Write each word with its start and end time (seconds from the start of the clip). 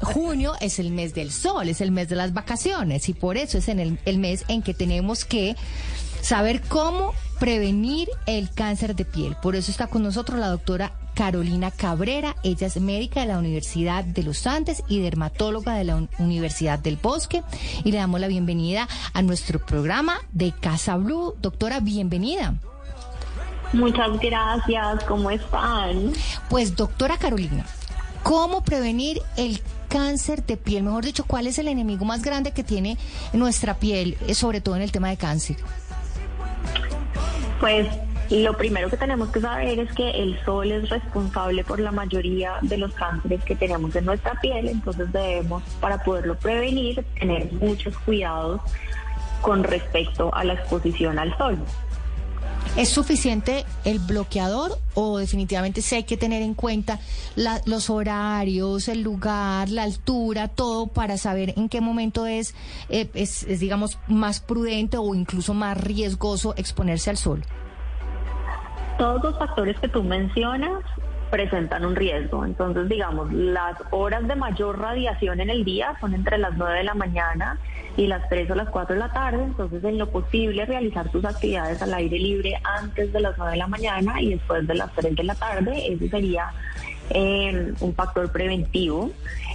junio 0.00 0.54
es 0.60 0.78
el 0.78 0.90
mes 0.90 1.14
del 1.14 1.32
sol, 1.32 1.68
es 1.68 1.80
el 1.80 1.90
mes 1.90 2.08
de 2.08 2.16
las 2.16 2.32
vacaciones 2.32 3.08
y 3.08 3.14
por 3.14 3.36
eso 3.36 3.58
es 3.58 3.68
en 3.68 3.80
el, 3.80 3.98
el 4.04 4.18
mes 4.18 4.44
en 4.48 4.62
que 4.62 4.74
tenemos 4.74 5.24
que 5.24 5.56
saber 6.20 6.60
cómo 6.62 7.14
prevenir 7.38 8.08
el 8.26 8.50
cáncer 8.50 8.96
de 8.96 9.04
piel. 9.04 9.36
Por 9.40 9.56
eso 9.56 9.70
está 9.70 9.86
con 9.86 10.02
nosotros 10.02 10.38
la 10.38 10.48
doctora 10.48 10.92
Carolina 11.14 11.70
Cabrera. 11.70 12.36
Ella 12.42 12.66
es 12.66 12.80
médica 12.80 13.20
de 13.20 13.26
la 13.26 13.38
Universidad 13.38 14.04
de 14.04 14.22
los 14.22 14.46
Andes 14.46 14.82
y 14.88 15.00
dermatóloga 15.00 15.74
de 15.74 15.84
la 15.84 16.06
Universidad 16.18 16.78
del 16.78 16.96
Bosque. 16.96 17.42
Y 17.84 17.92
le 17.92 17.98
damos 17.98 18.20
la 18.20 18.28
bienvenida 18.28 18.88
a 19.12 19.22
nuestro 19.22 19.64
programa 19.64 20.18
de 20.32 20.52
Casa 20.52 20.96
Blue. 20.96 21.34
Doctora, 21.40 21.80
bienvenida. 21.80 22.54
Muchas 23.72 24.18
gracias, 24.20 25.04
¿cómo 25.04 25.30
están? 25.30 26.12
Pues 26.48 26.76
doctora 26.76 27.18
Carolina, 27.18 27.66
¿cómo 28.22 28.62
prevenir 28.62 29.20
el 29.36 29.60
cáncer 29.96 30.44
de 30.44 30.58
piel? 30.58 30.82
Mejor 30.82 31.06
dicho, 31.06 31.24
¿cuál 31.26 31.46
es 31.46 31.58
el 31.58 31.68
enemigo 31.68 32.04
más 32.04 32.22
grande 32.22 32.52
que 32.52 32.62
tiene 32.62 32.98
nuestra 33.32 33.78
piel, 33.78 34.18
eh, 34.26 34.34
sobre 34.34 34.60
todo 34.60 34.76
en 34.76 34.82
el 34.82 34.92
tema 34.92 35.08
de 35.08 35.16
cáncer? 35.16 35.56
Pues 37.60 37.88
lo 38.28 38.54
primero 38.58 38.90
que 38.90 38.98
tenemos 38.98 39.30
que 39.30 39.40
saber 39.40 39.78
es 39.78 39.90
que 39.94 40.10
el 40.10 40.38
sol 40.44 40.70
es 40.70 40.90
responsable 40.90 41.64
por 41.64 41.80
la 41.80 41.92
mayoría 41.92 42.58
de 42.60 42.76
los 42.76 42.92
cánceres 42.92 43.42
que 43.44 43.56
tenemos 43.56 43.96
en 43.96 44.04
nuestra 44.04 44.38
piel, 44.38 44.68
entonces 44.68 45.10
debemos, 45.12 45.62
para 45.80 46.04
poderlo 46.04 46.34
prevenir, 46.34 47.02
tener 47.18 47.50
muchos 47.54 47.96
cuidados 48.00 48.60
con 49.40 49.64
respecto 49.64 50.34
a 50.34 50.44
la 50.44 50.54
exposición 50.54 51.18
al 51.18 51.34
sol. 51.38 51.56
¿Es 52.76 52.90
suficiente 52.90 53.64
el 53.84 53.98
bloqueador 54.00 54.78
o 54.94 55.18
definitivamente 55.18 55.80
sí 55.80 55.94
hay 55.94 56.04
que 56.04 56.16
tener 56.16 56.42
en 56.42 56.52
cuenta 56.54 56.98
los 57.64 57.88
horarios, 57.88 58.88
el 58.88 59.02
lugar, 59.02 59.70
la 59.70 59.84
altura, 59.84 60.48
todo 60.48 60.86
para 60.86 61.16
saber 61.16 61.54
en 61.56 61.70
qué 61.70 61.80
momento 61.80 62.26
es, 62.26 62.54
eh, 62.90 63.08
es, 63.14 63.46
digamos, 63.60 63.98
más 64.08 64.40
prudente 64.40 64.98
o 64.98 65.14
incluso 65.14 65.54
más 65.54 65.78
riesgoso 65.78 66.54
exponerse 66.58 67.08
al 67.08 67.16
sol? 67.16 67.42
Todos 68.98 69.22
los 69.22 69.38
factores 69.38 69.78
que 69.80 69.88
tú 69.88 70.02
mencionas 70.02 70.82
presentan 71.30 71.84
un 71.84 71.96
riesgo. 71.96 72.44
Entonces, 72.44 72.88
digamos, 72.88 73.32
las 73.32 73.76
horas 73.90 74.26
de 74.26 74.36
mayor 74.36 74.78
radiación 74.78 75.40
en 75.40 75.50
el 75.50 75.64
día 75.64 75.96
son 76.00 76.14
entre 76.14 76.38
las 76.38 76.56
9 76.56 76.78
de 76.78 76.84
la 76.84 76.94
mañana 76.94 77.58
y 77.96 78.06
las 78.06 78.28
3 78.28 78.50
o 78.50 78.54
las 78.54 78.68
4 78.68 78.94
de 78.94 79.00
la 79.00 79.12
tarde. 79.12 79.42
Entonces, 79.42 79.82
en 79.84 79.98
lo 79.98 80.10
posible, 80.10 80.64
realizar 80.66 81.08
tus 81.10 81.24
actividades 81.24 81.82
al 81.82 81.94
aire 81.94 82.18
libre 82.18 82.54
antes 82.64 83.12
de 83.12 83.20
las 83.20 83.36
9 83.36 83.52
de 83.52 83.58
la 83.58 83.66
mañana 83.66 84.20
y 84.20 84.30
después 84.30 84.66
de 84.66 84.74
las 84.74 84.92
3 84.94 85.16
de 85.16 85.24
la 85.24 85.34
tarde. 85.34 85.92
Ese 85.92 86.08
sería 86.08 86.52
eh, 87.10 87.72
un 87.80 87.94
factor 87.94 88.30
preventivo. 88.30 89.10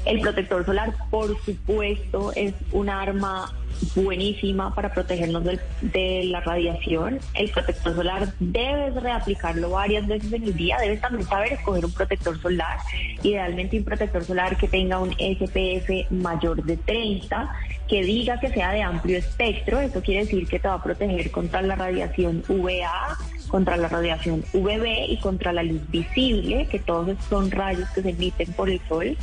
El 0.05 0.19
protector 0.21 0.65
solar, 0.65 0.93
por 1.09 1.39
supuesto, 1.41 2.31
es 2.35 2.53
un 2.71 2.89
arma 2.89 3.51
buenísima 3.95 4.73
para 4.73 4.93
protegernos 4.93 5.43
de 5.43 6.23
la 6.25 6.41
radiación. 6.41 7.19
El 7.33 7.49
protector 7.49 7.95
solar 7.95 8.33
debes 8.39 8.95
reaplicarlo 8.95 9.71
varias 9.71 10.07
veces 10.07 10.31
en 10.33 10.43
el 10.43 10.55
día. 10.55 10.77
Debes 10.79 11.01
también 11.01 11.27
saber 11.27 11.53
escoger 11.53 11.85
un 11.85 11.91
protector 11.91 12.39
solar. 12.41 12.77
Idealmente 13.23 13.77
un 13.77 13.83
protector 13.83 14.23
solar 14.23 14.57
que 14.57 14.67
tenga 14.67 14.99
un 14.99 15.11
SPF 15.11 16.11
mayor 16.11 16.63
de 16.63 16.77
30, 16.77 17.51
que 17.87 18.03
diga 18.03 18.39
que 18.39 18.49
sea 18.49 18.71
de 18.71 18.81
amplio 18.81 19.17
espectro. 19.17 19.79
Eso 19.79 20.01
quiere 20.01 20.21
decir 20.21 20.47
que 20.47 20.59
te 20.59 20.67
va 20.67 20.75
a 20.75 20.83
proteger 20.83 21.31
contra 21.31 21.61
la 21.61 21.75
radiación 21.75 22.43
UVA, 22.47 23.17
contra 23.49 23.77
la 23.77 23.89
radiación 23.89 24.43
UVB 24.53 25.09
y 25.09 25.17
contra 25.19 25.51
la 25.51 25.63
luz 25.63 25.81
visible, 25.89 26.67
que 26.67 26.79
todos 26.79 27.17
son 27.29 27.51
rayos 27.51 27.89
que 27.89 28.01
se 28.01 28.09
emiten 28.09 28.53
por 28.53 28.69
el 28.69 28.79
sol. 28.87 29.17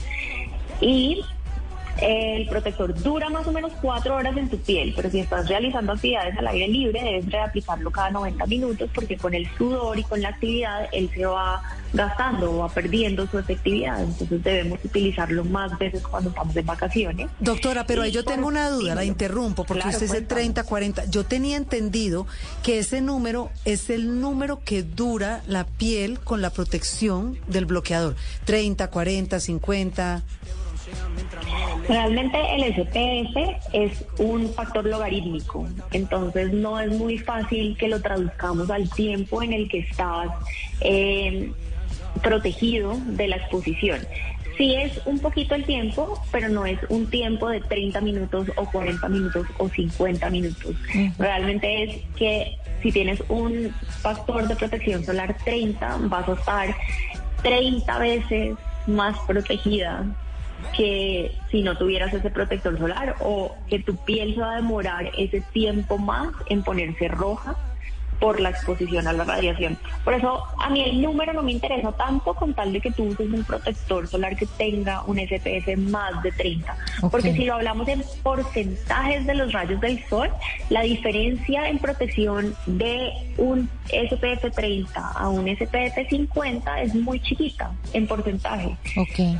Y 0.80 1.24
el 2.00 2.48
protector 2.48 2.94
dura 3.02 3.28
más 3.28 3.46
o 3.46 3.52
menos 3.52 3.72
cuatro 3.80 4.16
horas 4.16 4.36
en 4.36 4.48
tu 4.48 4.58
piel, 4.58 4.92
pero 4.94 5.10
si 5.10 5.20
estás 5.20 5.48
realizando 5.48 5.92
actividades 5.92 6.36
al 6.38 6.46
aire 6.46 6.68
libre, 6.68 7.02
debes 7.02 7.30
reaplicarlo 7.30 7.90
cada 7.90 8.10
90 8.10 8.46
minutos 8.46 8.90
porque 8.94 9.16
con 9.16 9.34
el 9.34 9.48
sudor 9.56 9.98
y 9.98 10.04
con 10.04 10.22
la 10.22 10.30
actividad 10.30 10.88
él 10.92 11.10
se 11.14 11.26
va 11.26 11.62
gastando 11.92 12.52
o 12.52 12.58
va 12.58 12.68
perdiendo 12.68 13.26
su 13.26 13.38
efectividad. 13.38 14.02
Entonces 14.02 14.42
debemos 14.42 14.78
utilizarlo 14.84 15.44
más 15.44 15.76
veces 15.78 16.02
cuando 16.02 16.30
estamos 16.30 16.54
en 16.54 16.66
vacaciones. 16.66 17.30
Doctora, 17.40 17.86
pero 17.86 18.02
ahí 18.02 18.10
yo 18.10 18.24
tengo 18.24 18.46
una 18.46 18.70
duda, 18.70 18.94
la 18.94 19.04
interrumpo, 19.04 19.64
porque 19.64 19.88
usted 19.88 20.02
dice 20.02 20.22
30, 20.22 20.64
40. 20.64 21.04
Yo 21.06 21.24
tenía 21.24 21.56
entendido 21.56 22.26
que 22.62 22.78
ese 22.78 23.00
número 23.00 23.50
es 23.64 23.90
el 23.90 24.20
número 24.20 24.60
que 24.64 24.82
dura 24.82 25.42
la 25.46 25.64
piel 25.64 26.20
con 26.20 26.42
la 26.42 26.50
protección 26.50 27.38
del 27.46 27.66
bloqueador. 27.66 28.16
30, 28.44 28.88
40, 28.90 29.40
50. 29.40 30.22
Realmente 31.88 32.38
el 32.54 32.74
SPF 32.74 33.72
es 33.72 34.04
un 34.18 34.52
factor 34.52 34.84
logarítmico, 34.84 35.66
entonces 35.90 36.52
no 36.52 36.78
es 36.78 36.90
muy 36.90 37.16
fácil 37.18 37.76
que 37.78 37.88
lo 37.88 38.02
traduzcamos 38.02 38.70
al 38.70 38.90
tiempo 38.90 39.42
en 39.42 39.54
el 39.54 39.68
que 39.68 39.78
estás 39.78 40.28
eh, 40.80 41.50
protegido 42.22 42.98
de 43.06 43.28
la 43.28 43.36
exposición. 43.36 44.00
Sí 44.58 44.74
es 44.74 45.00
un 45.06 45.20
poquito 45.20 45.54
el 45.54 45.64
tiempo, 45.64 46.20
pero 46.32 46.48
no 46.48 46.66
es 46.66 46.78
un 46.88 47.08
tiempo 47.08 47.48
de 47.48 47.60
30 47.60 48.00
minutos 48.00 48.48
o 48.56 48.66
40 48.66 49.08
minutos 49.08 49.46
o 49.56 49.68
50 49.68 50.28
minutos. 50.30 50.74
Realmente 51.16 51.84
es 51.84 52.00
que 52.16 52.58
si 52.82 52.92
tienes 52.92 53.22
un 53.28 53.72
factor 54.02 54.46
de 54.46 54.56
protección 54.56 55.04
solar 55.04 55.36
30, 55.44 55.98
vas 56.02 56.28
a 56.28 56.32
estar 56.32 56.76
30 57.42 57.98
veces 57.98 58.56
más 58.86 59.16
protegida 59.26 60.04
que 60.76 61.32
si 61.50 61.62
no 61.62 61.76
tuvieras 61.76 62.12
ese 62.12 62.30
protector 62.30 62.78
solar 62.78 63.16
o 63.20 63.54
que 63.68 63.78
tu 63.78 63.96
piel 63.96 64.34
se 64.34 64.40
va 64.40 64.52
a 64.52 64.56
demorar 64.56 65.10
ese 65.16 65.40
tiempo 65.40 65.98
más 65.98 66.30
en 66.46 66.62
ponerse 66.62 67.08
roja 67.08 67.56
por 68.20 68.40
la 68.40 68.50
exposición 68.50 69.06
a 69.06 69.12
la 69.12 69.24
radiación. 69.24 69.78
Por 70.04 70.14
eso 70.14 70.42
a 70.58 70.70
mí 70.70 70.82
el 70.82 71.00
número 71.00 71.32
no 71.32 71.42
me 71.42 71.52
interesa 71.52 71.92
tanto 71.92 72.34
con 72.34 72.54
tal 72.54 72.72
de 72.72 72.80
que 72.80 72.90
tú 72.90 73.04
uses 73.04 73.30
un 73.30 73.44
protector 73.44 74.06
solar 74.08 74.36
que 74.36 74.46
tenga 74.46 75.02
un 75.04 75.18
SPF 75.18 75.76
más 75.78 76.22
de 76.22 76.32
30. 76.32 76.76
Porque 77.10 77.32
si 77.32 77.44
lo 77.44 77.54
hablamos 77.54 77.86
en 77.88 78.02
porcentajes 78.22 79.26
de 79.26 79.34
los 79.34 79.52
rayos 79.52 79.80
del 79.80 80.04
sol, 80.08 80.30
la 80.70 80.82
diferencia 80.82 81.68
en 81.68 81.78
protección 81.78 82.54
de 82.66 83.12
un 83.36 83.68
SPF 83.88 84.54
30 84.54 85.12
a 85.12 85.28
un 85.28 85.48
SPF 85.48 86.08
50 86.08 86.82
es 86.82 86.94
muy 86.94 87.20
chiquita 87.20 87.72
en 87.92 88.06
porcentaje. 88.06 88.76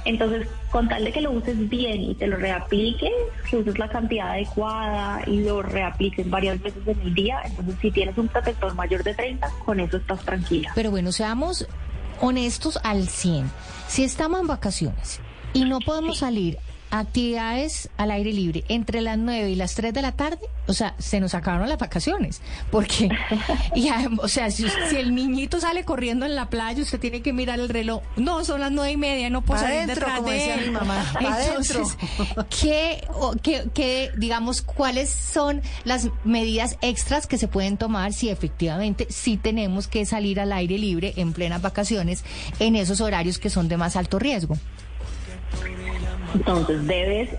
Entonces, 0.05 0.49
con 0.71 0.89
tal 0.89 1.05
de 1.05 1.13
que 1.13 1.21
lo 1.21 1.33
uses 1.33 1.69
bien 1.69 2.03
y 2.03 2.15
te 2.15 2.27
lo 2.27 2.37
reapliques, 2.37 3.13
que 3.49 3.57
uses 3.57 3.79
la 3.79 3.89
cantidad 3.89 4.31
adecuada 4.31 5.23
y 5.27 5.43
lo 5.43 5.63
reapliques 5.63 6.29
varias 6.29 6.61
veces 6.61 6.87
en 6.87 7.01
el 7.01 7.15
día, 7.15 7.41
entonces 7.45 7.75
si 7.81 7.91
tienes 7.91 8.17
un 8.19 8.29
protector 8.29 8.75
mayor 8.75 9.03
de 9.03 9.15
30, 9.15 9.51
con 9.65 9.81
eso 9.81 9.97
estás 9.97 10.21
tranquila. 10.25 10.73
Pero 10.75 10.91
bueno, 10.91 11.13
seamos 11.13 11.67
honestos 12.21 12.79
al 12.83 13.09
100. 13.09 13.51
Si 13.87 14.05
estamos 14.05 14.41
en 14.41 14.47
vacaciones 14.47 15.21
y 15.53 15.65
no 15.65 15.79
podemos 15.81 16.19
salir 16.19 16.59
actividades 16.91 17.91
al 17.97 18.10
aire 18.10 18.32
libre 18.32 18.65
entre 18.69 19.00
las 19.00 19.19
9 19.19 19.50
y 19.50 19.54
las 19.54 19.75
3 19.75 19.93
de 19.93 20.03
la 20.03 20.12
tarde, 20.12 20.41
o 20.66 20.72
sea, 20.72 20.94
se 20.99 21.21
nos 21.21 21.34
acabaron 21.34 21.69
las 21.69 21.78
vacaciones. 21.78 22.41
Porque, 22.71 23.09
y, 23.75 23.88
o 24.19 24.28
sea, 24.28 24.50
si, 24.50 24.66
el 24.97 25.15
niñito 25.15 25.60
sale 25.60 25.84
corriendo 25.84 26.26
en 26.26 26.34
la 26.34 26.49
playa, 26.49 26.82
usted 26.82 26.99
tiene 26.99 27.22
que 27.22 27.32
mirar 27.32 27.60
el 27.60 27.69
reloj. 27.69 28.03
No, 28.16 28.44
son 28.44 28.60
las 28.60 28.71
nueve 28.71 28.93
y 28.93 28.97
media, 28.97 29.31
no 29.31 29.43
puedo 29.43 29.60
salir 29.60 29.87
detrás 29.87 30.25
de 30.25 30.54
él. 30.54 30.60
Mi 30.66 30.71
mamá. 30.71 31.04
Entonces, 31.21 31.97
¿qué, 32.60 33.06
qué, 33.75 34.10
digamos, 34.16 34.62
cuáles 34.62 35.10
son 35.10 35.62
las 35.84 36.09
medidas 36.25 36.76
extras 36.81 37.26
que 37.26 37.38
se 37.38 37.49
pueden 37.49 37.76
tomar 37.76 38.12
si 38.12 38.28
efectivamente 38.28 39.06
sí 39.10 39.37
tenemos 39.37 39.88
que 39.88 40.06
salir 40.06 40.41
al 40.41 40.53
aire 40.53 40.78
libre 40.78 41.15
en 41.16 41.32
plenas 41.32 41.62
vacaciones 41.62 42.25
en 42.59 42.76
esos 42.76 43.00
horarios 43.00 43.38
que 43.38 43.50
son 43.50 43.69
de 43.69 43.76
más 43.76 43.97
alto 43.97 44.19
riesgo? 44.19 44.56
Entonces 46.34 46.87
debes 46.87 47.31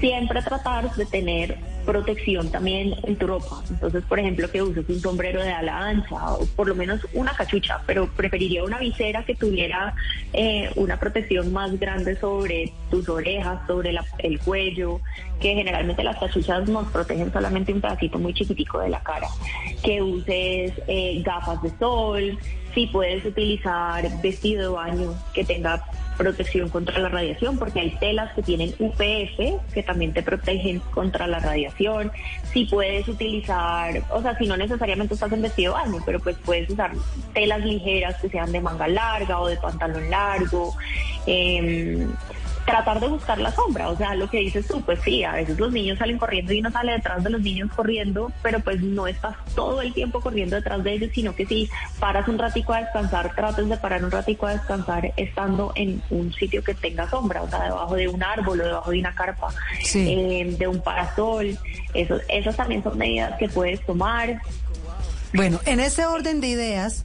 siempre 0.00 0.42
tratar 0.42 0.94
de 0.94 1.06
tener 1.06 1.58
protección 1.84 2.50
también 2.50 2.94
en 3.04 3.16
tu 3.16 3.26
ropa. 3.26 3.62
Entonces, 3.68 4.02
por 4.04 4.18
ejemplo, 4.18 4.50
que 4.50 4.62
uses 4.62 4.88
un 4.88 5.00
sombrero 5.00 5.42
de 5.42 5.52
ala 5.52 5.86
ancha 5.86 6.34
o 6.34 6.46
por 6.56 6.68
lo 6.68 6.74
menos 6.74 7.06
una 7.12 7.34
cachucha, 7.34 7.80
pero 7.86 8.08
preferiría 8.08 8.64
una 8.64 8.78
visera 8.78 9.24
que 9.24 9.34
tuviera 9.34 9.94
eh, 10.32 10.70
una 10.76 10.98
protección 10.98 11.52
más 11.52 11.78
grande 11.78 12.16
sobre 12.16 12.72
tus 12.90 13.08
orejas, 13.08 13.66
sobre 13.66 13.94
el 14.18 14.40
cuello, 14.40 15.00
que 15.40 15.54
generalmente 15.54 16.02
las 16.02 16.18
cachuchas 16.18 16.68
nos 16.68 16.88
protegen 16.88 17.32
solamente 17.32 17.72
un 17.72 17.80
pedacito 17.80 18.18
muy 18.18 18.32
chiquitico 18.34 18.80
de 18.80 18.88
la 18.88 19.00
cara. 19.00 19.28
Que 19.82 20.02
uses 20.02 20.72
eh, 20.86 21.22
gafas 21.24 21.62
de 21.62 21.70
sol, 21.78 22.38
si 22.74 22.86
puedes 22.88 23.24
utilizar 23.24 24.04
vestido 24.20 24.62
de 24.62 24.68
baño 24.68 25.14
que 25.32 25.44
tenga 25.44 25.82
protección 26.16 26.68
contra 26.68 26.98
la 26.98 27.08
radiación, 27.08 27.58
porque 27.58 27.80
hay 27.80 27.90
telas 27.98 28.32
que 28.34 28.42
tienen 28.42 28.74
UPF 28.78 29.72
que 29.72 29.82
también 29.82 30.12
te 30.12 30.22
protegen 30.22 30.80
contra 30.80 31.26
la 31.26 31.38
radiación. 31.38 32.10
Si 32.52 32.64
puedes 32.66 33.06
utilizar, 33.08 34.02
o 34.10 34.22
sea, 34.22 34.36
si 34.38 34.46
no 34.46 34.56
necesariamente 34.56 35.14
estás 35.14 35.32
en 35.32 35.42
vestido 35.42 35.74
de 35.74 35.80
baño, 35.80 36.02
pero 36.04 36.20
pues 36.20 36.36
puedes 36.44 36.70
usar 36.70 36.92
telas 37.32 37.60
ligeras 37.64 38.20
que 38.20 38.28
sean 38.28 38.52
de 38.52 38.60
manga 38.60 38.88
larga 38.88 39.40
o 39.40 39.46
de 39.46 39.56
pantalón 39.56 40.10
largo. 40.10 40.74
Em, 41.26 42.12
tratar 42.64 43.00
de 43.00 43.08
buscar 43.08 43.38
la 43.38 43.50
sombra, 43.52 43.88
o 43.88 43.96
sea, 43.96 44.14
lo 44.14 44.28
que 44.28 44.38
dices 44.38 44.66
tú, 44.66 44.80
pues 44.82 44.98
sí, 45.04 45.22
a 45.24 45.32
veces 45.32 45.58
los 45.58 45.72
niños 45.72 45.98
salen 45.98 46.18
corriendo 46.18 46.52
y 46.52 46.60
uno 46.60 46.70
sale 46.70 46.92
detrás 46.92 47.22
de 47.22 47.30
los 47.30 47.40
niños 47.40 47.70
corriendo, 47.74 48.32
pero 48.42 48.60
pues 48.60 48.80
no 48.80 49.06
estás 49.06 49.36
todo 49.54 49.82
el 49.82 49.92
tiempo 49.92 50.20
corriendo 50.20 50.56
detrás 50.56 50.82
de 50.82 50.92
ellos, 50.92 51.10
sino 51.14 51.34
que 51.34 51.46
si 51.46 51.68
paras 52.00 52.26
un 52.28 52.38
ratico 52.38 52.72
a 52.72 52.80
descansar, 52.80 53.34
trates 53.34 53.68
de 53.68 53.76
parar 53.76 54.04
un 54.04 54.10
ratico 54.10 54.46
a 54.46 54.52
descansar 54.52 55.12
estando 55.16 55.72
en 55.74 56.02
un 56.10 56.32
sitio 56.32 56.62
que 56.64 56.74
tenga 56.74 57.08
sombra, 57.08 57.42
o 57.42 57.48
sea, 57.48 57.64
debajo 57.64 57.94
de 57.94 58.08
un 58.08 58.22
árbol 58.22 58.60
o 58.60 58.64
debajo 58.64 58.90
de 58.90 58.98
una 58.98 59.14
carpa, 59.14 59.48
eh, 59.94 60.56
de 60.58 60.66
un 60.66 60.80
parasol, 60.82 61.58
eso, 61.92 62.18
esas 62.28 62.56
también 62.56 62.82
son 62.82 62.96
medidas 62.96 63.38
que 63.38 63.48
puedes 63.48 63.84
tomar. 63.84 64.40
Bueno, 65.34 65.60
en 65.66 65.80
ese 65.80 66.06
orden 66.06 66.40
de 66.40 66.48
ideas, 66.48 67.04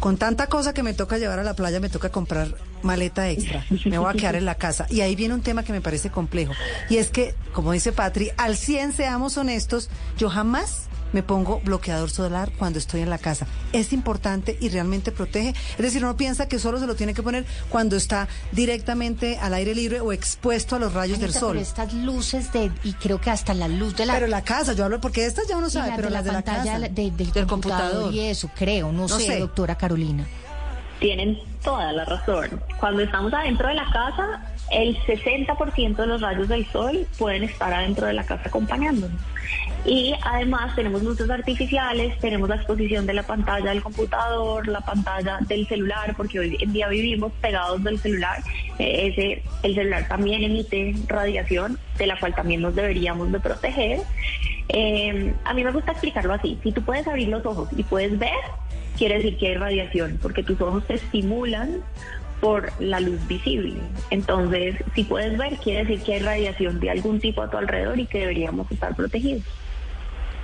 con 0.00 0.16
tanta 0.16 0.46
cosa 0.48 0.74
que 0.74 0.82
me 0.82 0.94
toca 0.94 1.18
llevar 1.18 1.38
a 1.38 1.42
la 1.42 1.54
playa, 1.54 1.80
me 1.80 1.88
toca 1.88 2.10
comprar 2.10 2.54
maleta 2.82 3.28
extra. 3.30 3.64
Me 3.86 3.98
voy 3.98 4.10
a 4.10 4.12
quedar 4.14 4.36
en 4.36 4.44
la 4.44 4.54
casa. 4.54 4.86
Y 4.90 5.00
ahí 5.00 5.16
viene 5.16 5.34
un 5.34 5.42
tema 5.42 5.62
que 5.62 5.72
me 5.72 5.80
parece 5.80 6.10
complejo. 6.10 6.52
Y 6.90 6.98
es 6.98 7.10
que, 7.10 7.34
como 7.52 7.72
dice 7.72 7.92
Patri, 7.92 8.30
al 8.36 8.56
100 8.56 8.92
seamos 8.92 9.36
honestos, 9.36 9.90
yo 10.18 10.28
jamás 10.28 10.88
me 11.12 11.22
pongo 11.22 11.60
bloqueador 11.60 12.10
solar 12.10 12.50
cuando 12.58 12.78
estoy 12.78 13.02
en 13.02 13.10
la 13.10 13.18
casa. 13.18 13.46
Es 13.72 13.92
importante 13.92 14.56
y 14.60 14.68
realmente 14.68 15.12
protege. 15.12 15.50
Es 15.50 15.78
decir, 15.78 16.04
uno 16.04 16.16
piensa 16.16 16.48
que 16.48 16.58
solo 16.58 16.78
se 16.78 16.86
lo 16.86 16.94
tiene 16.94 17.14
que 17.14 17.22
poner 17.22 17.46
cuando 17.68 17.96
está 17.96 18.28
directamente 18.52 19.38
al 19.38 19.54
aire 19.54 19.74
libre 19.74 20.00
o 20.00 20.12
expuesto 20.12 20.76
a 20.76 20.78
los 20.78 20.92
rayos 20.92 21.20
del 21.20 21.32
sol. 21.32 21.52
Pero 21.52 21.62
estas 21.62 21.92
luces 21.94 22.52
de, 22.52 22.70
y 22.82 22.92
creo 22.94 23.20
que 23.20 23.30
hasta 23.30 23.54
la 23.54 23.68
luz 23.68 23.96
de 23.96 24.06
la... 24.06 24.14
Pero 24.14 24.26
la 24.26 24.42
casa, 24.42 24.72
yo 24.72 24.84
hablo 24.84 25.00
porque 25.00 25.24
estas 25.24 25.46
ya 25.46 25.56
uno 25.56 25.70
sabe, 25.70 25.92
pero 25.96 26.10
las 26.10 26.24
de 26.24 26.32
la, 26.32 26.42
pantalla 26.42 26.78
del 26.88 27.46
computador, 27.46 28.12
y 28.12 28.20
eso, 28.20 28.50
creo, 28.54 28.92
no, 28.92 29.08
sé, 29.08 29.38
doctora 29.38 29.76
Carolina. 29.76 30.26
Tienen 31.00 31.38
toda 31.62 31.92
la 31.92 32.04
razón. 32.04 32.60
Cuando 32.80 33.02
estamos 33.02 33.32
adentro 33.32 33.68
de 33.68 33.74
la 33.74 33.84
casa, 33.92 34.53
el 34.70 34.96
60% 35.04 35.96
de 35.96 36.06
los 36.06 36.20
rayos 36.20 36.48
del 36.48 36.66
sol 36.66 37.06
pueden 37.18 37.44
estar 37.44 37.72
adentro 37.72 38.06
de 38.06 38.14
la 38.14 38.24
casa 38.24 38.44
acompañándonos. 38.46 39.20
Y 39.84 40.14
además 40.22 40.74
tenemos 40.74 41.02
luces 41.02 41.28
artificiales, 41.28 42.18
tenemos 42.18 42.48
la 42.48 42.56
exposición 42.56 43.06
de 43.06 43.12
la 43.12 43.22
pantalla 43.22 43.70
del 43.70 43.82
computador, 43.82 44.66
la 44.66 44.80
pantalla 44.80 45.38
del 45.42 45.66
celular, 45.68 46.14
porque 46.16 46.38
hoy 46.38 46.56
en 46.58 46.72
día 46.72 46.88
vivimos 46.88 47.32
pegados 47.40 47.84
del 47.84 47.98
celular. 47.98 48.42
Eh, 48.78 49.08
ese, 49.08 49.42
el 49.62 49.74
celular 49.74 50.08
también 50.08 50.42
emite 50.42 50.94
radiación, 51.06 51.78
de 51.98 52.06
la 52.06 52.18
cual 52.18 52.34
también 52.34 52.62
nos 52.62 52.74
deberíamos 52.74 53.30
de 53.30 53.40
proteger. 53.40 54.00
Eh, 54.70 55.34
a 55.44 55.52
mí 55.52 55.62
me 55.62 55.70
gusta 55.70 55.92
explicarlo 55.92 56.32
así. 56.32 56.58
Si 56.62 56.72
tú 56.72 56.82
puedes 56.82 57.06
abrir 57.06 57.28
los 57.28 57.44
ojos 57.44 57.68
y 57.76 57.82
puedes 57.82 58.18
ver, 58.18 58.30
quiere 58.96 59.16
decir 59.16 59.36
que 59.36 59.48
hay 59.48 59.54
radiación, 59.56 60.18
porque 60.22 60.42
tus 60.42 60.58
ojos 60.62 60.86
te 60.86 60.94
estimulan 60.94 61.82
por 62.40 62.72
la 62.78 63.00
luz 63.00 63.26
visible. 63.26 63.74
Entonces, 64.10 64.76
si 64.94 65.04
puedes 65.04 65.36
ver, 65.38 65.56
quiere 65.58 65.84
decir 65.84 66.02
que 66.02 66.14
hay 66.14 66.20
radiación 66.20 66.80
de 66.80 66.90
algún 66.90 67.20
tipo 67.20 67.42
a 67.42 67.50
tu 67.50 67.56
alrededor 67.56 67.98
y 67.98 68.06
que 68.06 68.20
deberíamos 68.20 68.70
estar 68.70 68.94
protegidos. 68.94 69.42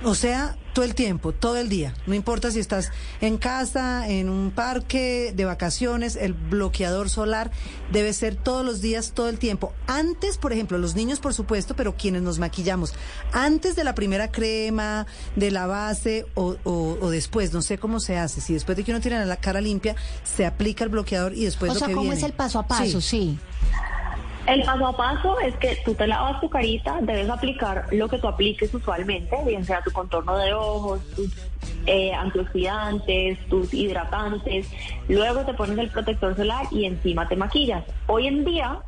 O 0.03 0.15
sea, 0.15 0.57
todo 0.73 0.83
el 0.85 0.95
tiempo, 0.95 1.31
todo 1.31 1.57
el 1.57 1.69
día. 1.69 1.93
No 2.07 2.15
importa 2.15 2.49
si 2.49 2.59
estás 2.59 2.91
en 3.19 3.37
casa, 3.37 4.07
en 4.07 4.29
un 4.29 4.51
parque, 4.51 5.33
de 5.35 5.45
vacaciones, 5.45 6.15
el 6.15 6.33
bloqueador 6.33 7.09
solar 7.09 7.51
debe 7.91 8.11
ser 8.13 8.35
todos 8.35 8.65
los 8.65 8.81
días, 8.81 9.11
todo 9.13 9.29
el 9.29 9.37
tiempo. 9.37 9.73
Antes, 9.85 10.37
por 10.37 10.53
ejemplo, 10.53 10.77
los 10.77 10.95
niños, 10.95 11.19
por 11.19 11.33
supuesto, 11.33 11.75
pero 11.75 11.95
quienes 11.95 12.23
nos 12.23 12.39
maquillamos, 12.39 12.93
antes 13.31 13.75
de 13.75 13.83
la 13.83 13.93
primera 13.93 14.31
crema, 14.31 15.05
de 15.35 15.51
la 15.51 15.67
base 15.67 16.25
o, 16.33 16.55
o, 16.63 17.09
después, 17.09 17.53
no 17.53 17.61
sé 17.61 17.77
cómo 17.77 17.99
se 17.99 18.17
hace. 18.17 18.41
Si 18.41 18.53
después 18.53 18.77
de 18.77 18.83
que 18.83 18.91
uno 18.91 19.01
tiene 19.01 19.23
la 19.25 19.37
cara 19.37 19.61
limpia, 19.61 19.95
se 20.23 20.45
aplica 20.45 20.83
el 20.83 20.89
bloqueador 20.89 21.33
y 21.33 21.45
después 21.45 21.71
o 21.73 21.75
sea, 21.75 21.91
¿cómo 21.91 22.11
es 22.11 22.23
el 22.23 22.33
paso 22.33 22.59
a 22.59 22.67
paso? 22.67 23.01
sí. 23.01 23.37
El 24.47 24.63
paso 24.63 24.87
a 24.87 24.97
paso 24.97 25.39
es 25.39 25.55
que 25.57 25.77
tú 25.85 25.93
te 25.93 26.07
lavas 26.07 26.41
tu 26.41 26.49
carita, 26.49 26.99
debes 27.01 27.29
aplicar 27.29 27.85
lo 27.91 28.09
que 28.09 28.17
tú 28.17 28.27
apliques 28.27 28.73
usualmente, 28.73 29.37
bien 29.45 29.63
sea 29.63 29.81
tu 29.81 29.91
contorno 29.91 30.35
de 30.37 30.53
ojos, 30.53 30.99
tus 31.15 31.31
eh, 31.85 32.13
antioxidantes, 32.13 33.37
tus 33.49 33.73
hidratantes, 33.73 34.67
luego 35.07 35.41
te 35.41 35.53
pones 35.53 35.77
el 35.77 35.89
protector 35.89 36.35
solar 36.35 36.65
y 36.71 36.85
encima 36.85 37.27
te 37.27 37.35
maquillas. 37.35 37.83
Hoy 38.07 38.27
en 38.27 38.43
día 38.43 38.79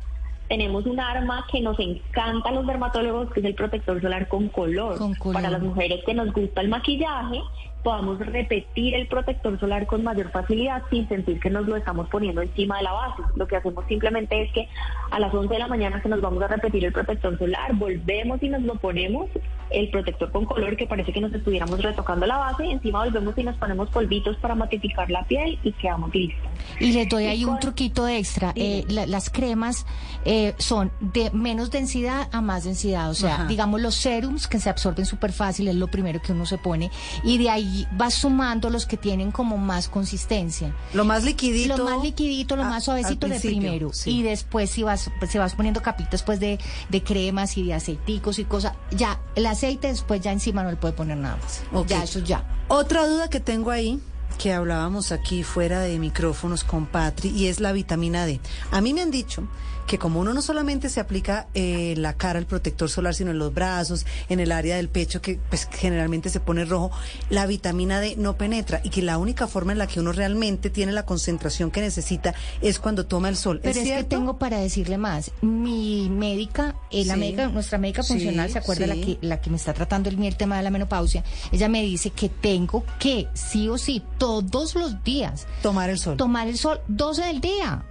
tenemos 0.48 0.86
un 0.86 1.00
arma 1.00 1.46
que 1.50 1.60
nos 1.60 1.78
encanta 1.78 2.48
a 2.48 2.52
los 2.52 2.66
dermatólogos, 2.66 3.32
que 3.32 3.40
es 3.40 3.46
el 3.46 3.54
protector 3.54 4.00
solar 4.00 4.28
con 4.28 4.48
color. 4.48 4.98
con 4.98 5.14
color. 5.14 5.34
Para 5.34 5.50
las 5.50 5.62
mujeres 5.62 6.04
que 6.04 6.14
nos 6.14 6.32
gusta 6.32 6.60
el 6.60 6.68
maquillaje, 6.68 7.40
podamos 7.84 8.18
repetir 8.18 8.94
el 8.94 9.06
protector 9.06 9.60
solar 9.60 9.86
con 9.86 10.02
mayor 10.02 10.30
facilidad 10.30 10.82
sin 10.90 11.06
sentir 11.06 11.38
que 11.38 11.50
nos 11.50 11.66
lo 11.68 11.76
estamos 11.76 12.08
poniendo 12.08 12.40
encima 12.40 12.78
de 12.78 12.84
la 12.84 12.92
base. 12.92 13.22
Lo 13.36 13.46
que 13.46 13.56
hacemos 13.56 13.84
simplemente 13.86 14.42
es 14.42 14.52
que 14.52 14.68
a 15.10 15.20
las 15.20 15.32
11 15.32 15.52
de 15.52 15.60
la 15.60 15.68
mañana 15.68 16.00
que 16.00 16.08
nos 16.08 16.20
vamos 16.20 16.42
a 16.42 16.48
repetir 16.48 16.84
el 16.84 16.92
protector 16.92 17.38
solar, 17.38 17.74
volvemos 17.74 18.42
y 18.42 18.48
nos 18.48 18.62
lo 18.62 18.76
ponemos 18.76 19.28
el 19.70 19.90
protector 19.90 20.30
con 20.30 20.46
color 20.46 20.76
que 20.76 20.86
parece 20.86 21.12
que 21.12 21.20
nos 21.20 21.32
estuviéramos 21.34 21.82
retocando 21.82 22.26
la 22.26 22.38
base, 22.38 22.64
encima 22.64 23.04
volvemos 23.04 23.36
y 23.36 23.42
nos 23.42 23.56
ponemos 23.56 23.90
polvitos 23.90 24.36
para 24.38 24.54
matificar 24.54 25.10
la 25.10 25.24
piel 25.24 25.58
y 25.62 25.72
quedamos 25.72 26.14
listos. 26.14 26.50
Y 26.80 26.92
les 26.92 27.08
doy 27.08 27.26
ahí 27.26 27.44
un 27.44 27.58
truquito 27.58 28.08
extra, 28.08 28.52
eh, 28.56 28.84
las 28.88 29.30
cremas 29.30 29.84
eh, 30.24 30.54
son 30.58 30.90
de 31.00 31.30
menos 31.32 31.70
densidad 31.70 32.28
a 32.32 32.40
más 32.40 32.64
densidad, 32.64 33.10
o 33.10 33.14
sea, 33.14 33.44
digamos 33.44 33.80
los 33.80 33.94
serums 33.94 34.46
que 34.46 34.58
se 34.58 34.70
absorben 34.70 35.04
súper 35.04 35.32
fácil 35.32 35.68
es 35.68 35.74
lo 35.74 35.88
primero 35.88 36.20
que 36.22 36.32
uno 36.32 36.46
se 36.46 36.56
pone 36.56 36.90
y 37.22 37.38
de 37.38 37.50
ahí 37.50 37.73
vas 37.92 38.14
sumando 38.14 38.70
los 38.70 38.86
que 38.86 38.96
tienen 38.96 39.30
como 39.30 39.56
más 39.56 39.88
consistencia. 39.88 40.74
Lo 40.92 41.04
más 41.04 41.24
liquidito. 41.24 41.76
Lo 41.76 41.84
más 41.84 42.02
liquidito, 42.02 42.56
lo 42.56 42.64
más 42.64 42.84
suavecito 42.84 43.28
de 43.28 43.40
primero 43.40 43.90
y 44.04 44.22
después 44.22 44.70
si 44.70 44.82
vas, 44.82 45.10
si 45.28 45.38
vas 45.38 45.54
poniendo 45.54 45.82
capitas 45.82 46.22
pues 46.22 46.40
de, 46.40 46.58
de 46.88 47.02
cremas 47.02 47.56
y 47.56 47.64
de 47.64 47.74
aceiticos 47.74 48.38
y 48.38 48.44
cosas, 48.44 48.74
ya 48.90 49.20
el 49.34 49.46
aceite 49.46 49.88
después 49.88 50.20
ya 50.20 50.32
encima 50.32 50.62
no 50.62 50.70
le 50.70 50.76
puede 50.76 50.94
poner 50.94 51.16
nada 51.16 51.36
más. 51.36 51.62
Ya, 51.86 52.02
eso 52.02 52.20
ya. 52.20 52.44
Otra 52.68 53.06
duda 53.06 53.28
que 53.28 53.40
tengo 53.40 53.70
ahí 53.70 54.00
que 54.38 54.52
hablábamos 54.52 55.12
aquí 55.12 55.42
fuera 55.42 55.80
de 55.80 55.98
micrófonos 55.98 56.64
con 56.64 56.86
Patri 56.86 57.30
y 57.30 57.46
es 57.46 57.60
la 57.60 57.72
vitamina 57.72 58.26
D. 58.26 58.40
A 58.70 58.80
mí 58.80 58.92
me 58.92 59.02
han 59.02 59.10
dicho 59.10 59.46
que 59.86 59.98
como 59.98 60.20
uno 60.20 60.34
no 60.34 60.42
solamente 60.42 60.88
se 60.88 61.00
aplica 61.00 61.48
eh, 61.54 61.94
la 61.96 62.14
cara, 62.14 62.38
el 62.38 62.46
protector 62.46 62.88
solar, 62.88 63.14
sino 63.14 63.30
en 63.30 63.38
los 63.38 63.52
brazos, 63.52 64.06
en 64.28 64.40
el 64.40 64.52
área 64.52 64.76
del 64.76 64.88
pecho, 64.88 65.20
que 65.20 65.38
pues 65.48 65.68
generalmente 65.70 66.30
se 66.30 66.40
pone 66.40 66.64
rojo, 66.64 66.90
la 67.30 67.46
vitamina 67.46 68.00
D 68.00 68.14
no 68.16 68.36
penetra 68.36 68.80
y 68.84 68.90
que 68.90 69.02
la 69.02 69.18
única 69.18 69.46
forma 69.46 69.72
en 69.72 69.78
la 69.78 69.86
que 69.86 70.00
uno 70.00 70.12
realmente 70.12 70.70
tiene 70.70 70.92
la 70.92 71.04
concentración 71.04 71.70
que 71.70 71.80
necesita 71.80 72.34
es 72.60 72.78
cuando 72.78 73.06
toma 73.06 73.28
el 73.28 73.36
sol. 73.36 73.60
Pero 73.62 73.78
es, 73.80 73.86
que 73.86 74.04
tengo 74.04 74.38
para 74.38 74.58
decirle 74.58 74.98
más. 74.98 75.30
Mi 75.42 76.08
médica, 76.10 76.74
eh, 76.90 77.04
la 77.04 77.16
médica, 77.16 77.48
nuestra 77.48 77.78
médica 77.78 78.02
funcional, 78.02 78.50
¿se 78.50 78.58
acuerda 78.58 78.86
la 78.86 78.94
que 78.94 79.18
la 79.20 79.40
que 79.40 79.50
me 79.50 79.56
está 79.56 79.72
tratando 79.72 80.08
el, 80.08 80.22
el 80.22 80.36
tema 80.36 80.56
de 80.56 80.62
la 80.62 80.70
menopausia? 80.70 81.24
Ella 81.52 81.68
me 81.68 81.82
dice 81.82 82.10
que 82.10 82.28
tengo 82.28 82.84
que 82.98 83.28
sí 83.34 83.68
o 83.68 83.78
sí 83.78 84.02
todos 84.18 84.74
los 84.74 85.02
días 85.04 85.46
tomar 85.62 85.90
el 85.90 85.98
sol. 85.98 86.16
Tomar 86.16 86.48
el 86.48 86.58
sol 86.58 86.80
12 86.88 87.24
del 87.24 87.40
día. 87.40 87.84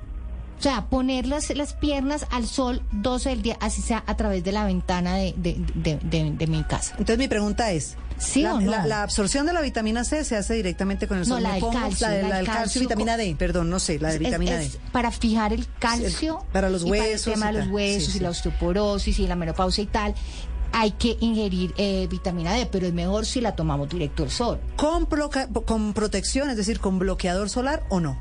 O 0.59 0.61
sea, 0.63 0.85
poner 0.85 1.25
las, 1.25 1.51
piernas 1.73 2.25
al 2.31 2.47
sol 2.47 2.81
12 2.91 3.29
del 3.29 3.41
día, 3.41 3.57
así 3.59 3.81
sea 3.81 4.03
a 4.07 4.15
través 4.15 4.43
de 4.43 4.51
la 4.51 4.65
ventana 4.65 5.15
de, 5.15 5.33
de, 5.35 6.47
mi 6.47 6.63
casa. 6.63 6.91
Entonces 6.93 7.17
mi 7.17 7.27
pregunta 7.27 7.71
es, 7.71 7.97
¿Sí 8.17 8.43
la, 8.43 8.55
o 8.55 8.61
no? 8.61 8.71
la, 8.71 9.03
absorción 9.03 9.45
de 9.45 9.53
la 9.53 9.61
vitamina 9.61 10.03
C 10.03 10.23
se 10.23 10.37
hace 10.37 10.53
directamente 10.53 11.07
con 11.07 11.17
el 11.17 11.25
sol. 11.25 11.41
No, 11.41 11.49
la 11.49 11.55
del 11.55 11.63
calcio. 11.69 12.07
La, 12.07 12.37
del 12.37 12.45
calcio, 12.45 12.81
y 12.81 12.85
vitamina 12.85 13.17
D, 13.17 13.35
perdón, 13.37 13.69
no 13.69 13.79
sé, 13.79 13.99
la 13.99 14.11
de 14.11 14.19
vitamina 14.19 14.57
D. 14.57 14.71
Para 14.91 15.11
fijar 15.11 15.51
el 15.51 15.67
calcio. 15.79 16.45
para 16.53 16.69
los 16.69 16.83
huesos. 16.83 17.33
Para 17.33 17.33
el 17.33 17.39
tema 17.39 17.51
de 17.51 17.65
los 17.65 17.67
huesos 17.73 18.15
y 18.15 18.19
la 18.19 18.29
osteoporosis 18.29 19.19
y 19.19 19.27
la 19.27 19.35
menopausia 19.35 19.83
y 19.83 19.87
tal 19.87 20.15
hay 20.73 20.91
que 20.91 21.17
ingerir 21.19 21.73
eh, 21.77 22.07
vitamina 22.09 22.53
D, 22.53 22.65
pero 22.65 22.87
es 22.87 22.93
mejor 22.93 23.25
si 23.25 23.39
la 23.39 23.55
tomamos 23.55 23.87
directo 23.89 24.23
al 24.23 24.31
sol. 24.31 24.59
¿Con, 24.75 25.05
¿Con 25.65 25.93
protección, 25.93 26.49
es 26.49 26.57
decir, 26.57 26.79
con 26.79 26.99
bloqueador 26.99 27.49
solar 27.49 27.83
o 27.89 27.99
no? 27.99 28.19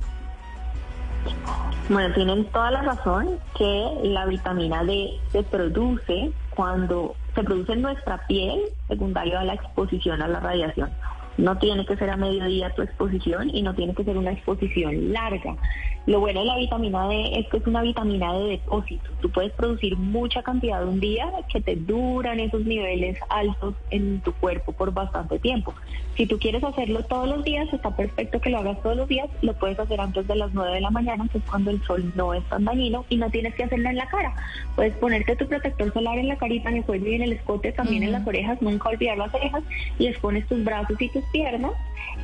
Bueno, 1.88 2.14
tienen 2.14 2.46
toda 2.46 2.70
la 2.70 2.82
razón 2.82 3.38
que 3.56 4.00
la 4.04 4.26
vitamina 4.26 4.84
D 4.84 5.18
se 5.30 5.42
produce 5.42 6.32
cuando 6.54 7.16
se 7.34 7.42
produce 7.42 7.72
en 7.72 7.82
nuestra 7.82 8.26
piel 8.26 8.60
secundario 8.88 9.38
a 9.38 9.44
la 9.44 9.54
exposición 9.54 10.22
a 10.22 10.28
la 10.28 10.40
radiación. 10.40 10.90
No 11.38 11.58
tiene 11.58 11.86
que 11.86 11.96
ser 11.96 12.10
a 12.10 12.16
mediodía 12.16 12.74
tu 12.74 12.82
exposición 12.82 13.50
y 13.54 13.62
no 13.62 13.74
tiene 13.74 13.94
que 13.94 14.04
ser 14.04 14.16
una 14.16 14.32
exposición 14.32 15.12
larga. 15.12 15.56
Lo 16.04 16.18
bueno 16.18 16.40
de 16.40 16.46
la 16.46 16.56
vitamina 16.56 17.06
D 17.06 17.38
es 17.38 17.48
que 17.48 17.58
es 17.58 17.66
una 17.66 17.80
vitamina 17.80 18.32
de 18.36 18.48
depósito. 18.48 19.08
Tú 19.20 19.30
puedes 19.30 19.52
producir 19.52 19.96
mucha 19.96 20.42
cantidad 20.42 20.80
de 20.80 20.86
un 20.86 20.98
día 20.98 21.30
que 21.52 21.60
te 21.60 21.76
duran 21.76 22.40
esos 22.40 22.64
niveles 22.64 23.18
altos 23.28 23.74
en 23.90 24.20
tu 24.20 24.32
cuerpo 24.32 24.72
por 24.72 24.92
bastante 24.92 25.38
tiempo. 25.38 25.72
Si 26.16 26.26
tú 26.26 26.38
quieres 26.38 26.64
hacerlo 26.64 27.04
todos 27.04 27.28
los 27.28 27.44
días, 27.44 27.72
está 27.72 27.94
perfecto 27.96 28.40
que 28.40 28.50
lo 28.50 28.58
hagas 28.58 28.82
todos 28.82 28.96
los 28.96 29.08
días. 29.08 29.28
Lo 29.42 29.54
puedes 29.54 29.78
hacer 29.78 30.00
antes 30.00 30.26
de 30.26 30.34
las 30.34 30.52
9 30.52 30.74
de 30.74 30.80
la 30.80 30.90
mañana, 30.90 31.28
que 31.30 31.38
es 31.38 31.44
cuando 31.44 31.70
el 31.70 31.80
sol 31.84 32.12
no 32.16 32.34
es 32.34 32.44
tan 32.48 32.64
dañino 32.64 33.04
y 33.08 33.16
no 33.16 33.30
tienes 33.30 33.54
que 33.54 33.64
hacerlo 33.64 33.88
en 33.88 33.96
la 33.96 34.06
cara. 34.06 34.34
Puedes 34.74 34.94
ponerte 34.96 35.36
tu 35.36 35.46
protector 35.46 35.92
solar 35.92 36.18
en 36.18 36.28
la 36.28 36.36
carita, 36.36 36.68
en 36.68 36.78
el 36.78 36.84
cuello 36.84 37.06
y 37.06 37.14
en 37.14 37.22
el 37.22 37.32
escote, 37.32 37.70
también 37.72 38.02
en 38.02 38.12
las 38.12 38.26
orejas, 38.26 38.60
nunca 38.60 38.88
olvidar 38.88 39.16
las 39.16 39.32
orejas 39.32 39.62
y 39.98 40.08
expones 40.08 40.46
tus 40.48 40.62
brazos 40.64 41.00
y 41.00 41.08
tus 41.08 41.21
piernas 41.30 41.72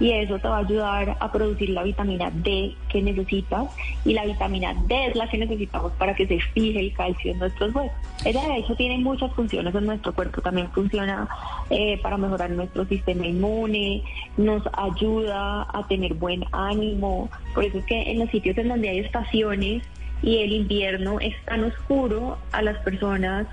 y 0.00 0.12
eso 0.12 0.38
te 0.38 0.48
va 0.48 0.58
a 0.58 0.60
ayudar 0.60 1.16
a 1.18 1.32
producir 1.32 1.70
la 1.70 1.82
vitamina 1.82 2.30
D 2.30 2.74
que 2.88 3.02
necesitas 3.02 3.68
y 4.04 4.12
la 4.12 4.24
vitamina 4.24 4.74
D 4.86 5.06
es 5.06 5.16
la 5.16 5.28
que 5.28 5.38
necesitamos 5.38 5.92
para 5.92 6.14
que 6.14 6.26
se 6.26 6.40
fije 6.40 6.78
el 6.78 6.92
calcio 6.92 7.32
en 7.32 7.38
nuestros 7.38 7.74
huesos. 7.74 7.96
Ella 8.24 8.46
de 8.48 8.58
hecho 8.58 8.76
tiene 8.76 8.98
muchas 8.98 9.32
funciones 9.32 9.74
en 9.74 9.86
nuestro 9.86 10.14
cuerpo, 10.14 10.40
también 10.40 10.70
funciona 10.70 11.28
eh, 11.70 11.98
para 12.02 12.16
mejorar 12.16 12.50
nuestro 12.50 12.84
sistema 12.86 13.26
inmune, 13.26 14.02
nos 14.36 14.62
ayuda 14.72 15.66
a 15.72 15.86
tener 15.88 16.14
buen 16.14 16.44
ánimo, 16.52 17.28
por 17.54 17.64
eso 17.64 17.78
es 17.78 17.84
que 17.86 18.10
en 18.10 18.20
los 18.20 18.30
sitios 18.30 18.56
en 18.58 18.68
donde 18.68 18.88
hay 18.88 18.98
estaciones 19.00 19.82
y 20.22 20.38
el 20.38 20.52
invierno 20.52 21.20
es 21.20 21.34
tan 21.44 21.64
oscuro, 21.64 22.38
a 22.52 22.62
las 22.62 22.78
personas 22.78 23.46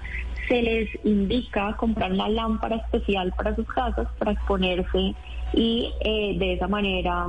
se 0.48 0.62
les 0.62 0.90
indica 1.04 1.76
comprar 1.78 2.12
una 2.12 2.30
lámpara 2.30 2.76
especial 2.76 3.34
para 3.36 3.56
sus 3.56 3.68
casas 3.68 4.08
para 4.20 4.32
exponerse 4.32 5.16
y 5.54 5.94
eh, 6.02 6.36
de 6.38 6.54
esa 6.54 6.68
manera 6.68 7.28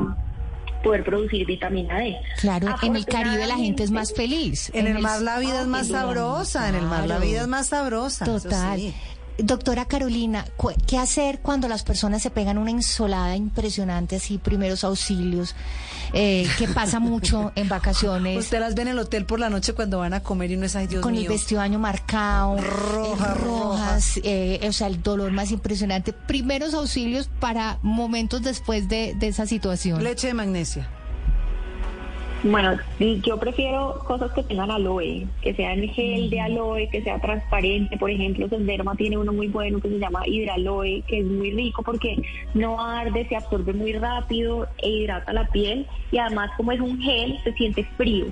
poder 0.82 1.04
producir 1.04 1.46
vitamina 1.46 1.98
D. 1.98 2.16
Claro, 2.40 2.74
en 2.82 2.96
el 2.96 3.06
Caribe 3.06 3.46
la 3.46 3.56
gente 3.56 3.82
es 3.82 3.90
más 3.90 4.14
feliz. 4.14 4.70
En, 4.72 4.86
el, 4.86 5.00
mar 5.00 5.20
la 5.20 5.38
vida 5.38 5.62
es 5.62 5.66
más 5.66 5.88
sabrosa, 5.88 6.68
en 6.68 6.76
el 6.76 6.86
mar 6.86 7.06
la 7.06 7.18
vida 7.18 7.42
es 7.42 7.48
más 7.48 7.68
sabrosa. 7.68 8.24
Total. 8.24 8.92
Doctora 9.38 9.84
Carolina, 9.84 10.46
¿qué 10.86 10.96
hacer 10.96 11.40
cuando 11.40 11.68
las 11.68 11.82
personas 11.82 12.22
se 12.22 12.30
pegan 12.30 12.56
una 12.56 12.70
insolada 12.70 13.36
impresionante, 13.36 14.16
así, 14.16 14.38
primeros 14.38 14.82
auxilios? 14.82 15.54
Eh, 16.14 16.48
¿Qué 16.56 16.68
pasa 16.68 17.00
mucho 17.00 17.52
en 17.56 17.68
vacaciones? 17.68 18.38
Usted 18.38 18.60
las 18.60 18.74
ve 18.74 18.82
en 18.82 18.88
el 18.88 18.98
hotel 18.98 19.26
por 19.26 19.38
la 19.38 19.50
noche 19.50 19.74
cuando 19.74 19.98
van 19.98 20.14
a 20.14 20.22
comer 20.22 20.50
y 20.52 20.56
no 20.56 20.64
es, 20.64 20.74
ay 20.74 20.86
Dios 20.86 21.02
Con 21.02 21.12
mío. 21.12 21.22
el 21.22 21.28
vestido 21.28 21.60
año 21.60 21.78
marcado. 21.78 22.56
Rojas, 22.58 23.40
rojas. 23.40 24.20
Eh, 24.22 24.60
o 24.66 24.72
sea, 24.72 24.86
el 24.86 25.02
dolor 25.02 25.30
más 25.32 25.50
impresionante. 25.50 26.14
Primeros 26.14 26.72
auxilios 26.72 27.28
para 27.38 27.78
momentos 27.82 28.42
después 28.42 28.88
de, 28.88 29.14
de 29.18 29.28
esa 29.28 29.46
situación. 29.46 30.02
Leche 30.02 30.28
de 30.28 30.34
magnesia. 30.34 30.88
Bueno, 32.48 32.78
yo 33.00 33.38
prefiero 33.40 33.98
cosas 34.06 34.30
que 34.32 34.44
tengan 34.44 34.70
aloe, 34.70 35.26
que 35.42 35.52
sean 35.54 35.80
gel 35.88 36.30
de 36.30 36.40
aloe, 36.40 36.88
que 36.90 37.02
sea 37.02 37.18
transparente. 37.18 37.96
Por 37.96 38.08
ejemplo, 38.08 38.48
Senderma 38.48 38.94
tiene 38.94 39.18
uno 39.18 39.32
muy 39.32 39.48
bueno 39.48 39.80
que 39.80 39.88
se 39.88 39.98
llama 39.98 40.22
hidraloe, 40.24 41.02
que 41.08 41.20
es 41.20 41.26
muy 41.26 41.50
rico 41.50 41.82
porque 41.82 42.22
no 42.54 42.80
arde, 42.80 43.26
se 43.28 43.34
absorbe 43.34 43.72
muy 43.72 43.94
rápido 43.94 44.68
e 44.78 44.88
hidrata 44.88 45.32
la 45.32 45.48
piel. 45.48 45.88
Y 46.12 46.18
además, 46.18 46.52
como 46.56 46.70
es 46.70 46.80
un 46.80 47.00
gel, 47.00 47.36
se 47.42 47.52
siente 47.54 47.82
frío. 47.96 48.26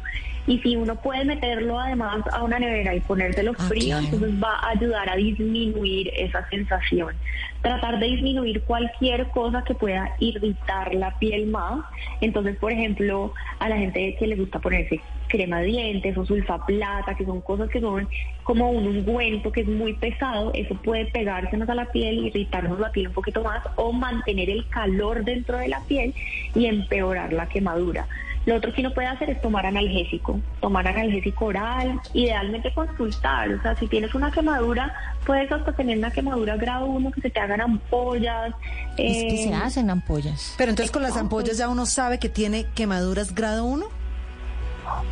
Y 0.46 0.58
si 0.58 0.76
uno 0.76 0.94
puede 0.96 1.24
meterlo 1.24 1.78
además 1.80 2.22
a 2.32 2.42
una 2.42 2.58
nevera 2.58 2.94
y 2.94 3.00
ponérselo 3.00 3.52
Ah, 3.58 3.62
frío, 3.68 3.96
claro. 3.98 4.04
entonces 4.04 4.42
va 4.42 4.54
a 4.58 4.70
ayudar 4.70 5.08
a 5.10 5.16
disminuir 5.16 6.10
esa 6.16 6.46
sensación. 6.50 7.14
Tratar 7.62 7.98
de 7.98 8.06
disminuir 8.06 8.62
cualquier 8.62 9.26
cosa 9.28 9.62
que 9.64 9.74
pueda 9.74 10.14
irritar 10.20 10.94
la 10.94 11.18
piel 11.18 11.46
más. 11.46 11.84
Entonces, 12.20 12.56
por 12.58 12.72
ejemplo, 12.72 13.32
a 13.58 13.68
la 13.70 13.78
gente 13.78 14.16
que 14.18 14.26
le 14.26 14.36
gusta 14.36 14.58
ponerse 14.58 15.00
crema 15.28 15.60
de 15.60 15.66
dientes 15.66 16.16
o 16.18 16.26
sulfaplata, 16.26 17.14
que 17.16 17.24
son 17.24 17.40
cosas 17.40 17.70
que 17.70 17.80
son 17.80 18.06
como 18.42 18.70
un 18.70 18.86
ungüento 18.86 19.50
que 19.50 19.62
es 19.62 19.66
muy 19.66 19.94
pesado, 19.94 20.52
eso 20.54 20.74
puede 20.76 21.06
pegársenos 21.06 21.68
a 21.70 21.74
la 21.74 21.86
piel, 21.86 22.26
irritarnos 22.26 22.78
la 22.78 22.90
piel 22.92 23.08
un 23.08 23.14
poquito 23.14 23.42
más 23.42 23.62
o 23.76 23.92
mantener 23.92 24.50
el 24.50 24.68
calor 24.68 25.24
dentro 25.24 25.56
de 25.56 25.68
la 25.68 25.80
piel 25.88 26.12
y 26.54 26.66
empeorar 26.66 27.32
la 27.32 27.48
quemadura. 27.48 28.06
Lo 28.46 28.56
otro 28.56 28.72
que 28.72 28.82
uno 28.82 28.92
puede 28.92 29.06
hacer 29.06 29.30
es 29.30 29.40
tomar 29.40 29.64
analgésico, 29.64 30.38
tomar 30.60 30.86
analgésico 30.86 31.46
oral, 31.46 32.00
idealmente 32.12 32.72
consultar, 32.74 33.50
o 33.50 33.62
sea, 33.62 33.74
si 33.76 33.86
tienes 33.86 34.14
una 34.14 34.30
quemadura, 34.30 34.94
puedes 35.24 35.50
hasta 35.50 35.72
tener 35.72 35.96
una 35.96 36.10
quemadura 36.10 36.56
grado 36.56 36.86
1 36.86 37.10
que 37.12 37.20
se 37.22 37.30
te 37.30 37.40
hagan 37.40 37.62
ampollas. 37.62 38.54
Es 38.98 39.22
que 39.24 39.42
eh, 39.42 39.44
se 39.44 39.54
hacen 39.54 39.88
ampollas. 39.88 40.54
Pero 40.58 40.70
entonces 40.70 40.90
con 40.90 41.02
las 41.02 41.16
ampollas 41.16 41.56
ya 41.56 41.68
uno 41.68 41.86
sabe 41.86 42.18
que 42.18 42.28
tiene 42.28 42.66
quemaduras 42.74 43.34
grado 43.34 43.64
1. 43.64 43.86